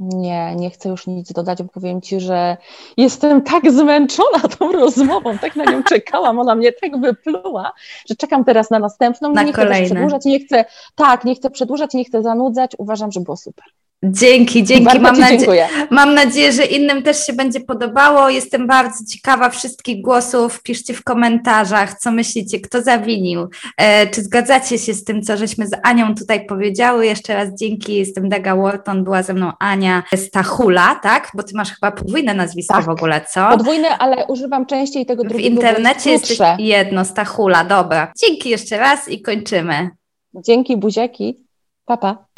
Nie, 0.00 0.54
nie 0.54 0.70
chcę 0.70 0.88
już 0.88 1.06
nic 1.06 1.32
dodać, 1.32 1.62
bo 1.62 1.68
powiem 1.68 2.00
Ci, 2.00 2.20
że 2.20 2.56
jestem 2.96 3.42
tak 3.42 3.70
zmęczona 3.72 4.38
tą 4.58 4.72
rozmową, 4.72 5.38
tak 5.38 5.56
na 5.56 5.64
nią 5.64 5.82
czekałam, 5.92 6.38
ona 6.38 6.54
mnie 6.54 6.72
tak 6.72 7.00
wypluła, 7.00 7.72
że 8.08 8.16
czekam 8.16 8.44
teraz 8.44 8.70
na 8.70 8.78
następną. 8.78 9.32
Na 9.32 9.42
nie 9.42 9.52
kolejne. 9.52 9.86
chcę 9.86 9.94
przedłużać, 9.94 10.24
nie 10.24 10.40
chcę, 10.40 10.64
tak, 10.94 11.24
nie 11.24 11.34
chcę 11.34 11.50
przedłużać, 11.50 11.94
nie 11.94 12.04
chcę 12.04 12.22
zanudzać, 12.22 12.72
uważam, 12.78 13.12
że 13.12 13.20
było 13.20 13.36
super. 13.36 13.64
Dzięki, 14.10 14.64
dzięki. 14.64 14.98
mam, 15.00 15.18
nadzie- 15.18 15.68
mam 15.90 16.14
nadzieję, 16.14 16.52
że 16.52 16.64
innym 16.64 17.02
też 17.02 17.26
się 17.26 17.32
będzie 17.32 17.60
podobało. 17.60 18.30
Jestem 18.30 18.66
bardzo 18.66 19.04
ciekawa 19.12 19.50
wszystkich 19.50 20.02
głosów. 20.02 20.62
Piszcie 20.62 20.94
w 20.94 21.04
komentarzach, 21.04 21.98
co 21.98 22.10
myślicie, 22.10 22.60
kto 22.60 22.82
zawinił. 22.82 23.48
E, 23.76 24.06
czy 24.06 24.22
zgadzacie 24.22 24.78
się 24.78 24.94
z 24.94 25.04
tym, 25.04 25.22
co 25.22 25.36
żeśmy 25.36 25.66
z 25.66 25.70
Anią 25.82 26.14
tutaj 26.14 26.46
powiedziały? 26.46 27.06
Jeszcze 27.06 27.34
raz 27.34 27.48
dzięki. 27.54 27.94
Jestem 27.94 28.28
Daga 28.28 28.56
Wharton, 28.56 29.04
była 29.04 29.22
ze 29.22 29.34
mną 29.34 29.52
Ania 29.60 30.02
Stachula, 30.16 30.94
tak? 31.02 31.30
Bo 31.34 31.42
ty 31.42 31.56
masz 31.56 31.70
chyba 31.70 31.92
podwójne 31.92 32.34
nazwisko 32.34 32.74
tak. 32.74 32.84
w 32.84 32.88
ogóle, 32.88 33.20
co? 33.32 33.48
Podwójne, 33.48 33.98
ale 33.98 34.26
używam 34.26 34.66
częściej 34.66 35.06
tego 35.06 35.24
drugiego. 35.24 35.50
W 35.50 35.52
internecie 35.54 36.10
jest 36.10 36.32
jedno, 36.58 37.04
Stachula, 37.04 37.64
dobra. 37.64 38.12
Dzięki 38.20 38.48
jeszcze 38.50 38.78
raz 38.78 39.08
i 39.08 39.22
kończymy. 39.22 39.90
Dzięki, 40.34 40.76
buziaki. 40.76 41.44
Papa. 41.84 42.14
Pa. 42.14 42.33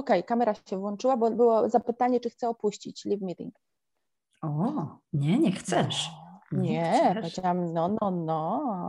Okej, 0.00 0.18
okay, 0.20 0.28
kamera 0.28 0.54
się 0.54 0.78
włączyła, 0.78 1.16
bo 1.16 1.30
było 1.30 1.68
zapytanie, 1.68 2.20
czy 2.20 2.30
chcę 2.30 2.48
opuścić 2.48 3.04
live 3.04 3.20
meeting. 3.20 3.54
O, 4.42 4.72
nie, 5.12 5.38
nie 5.38 5.52
chcesz. 5.52 6.10
Nie, 6.52 6.70
nie 6.70 6.92
chcesz. 6.92 7.14
powiedziałam, 7.16 7.72
no, 7.72 7.96
no, 8.00 8.10
no, 8.10 8.88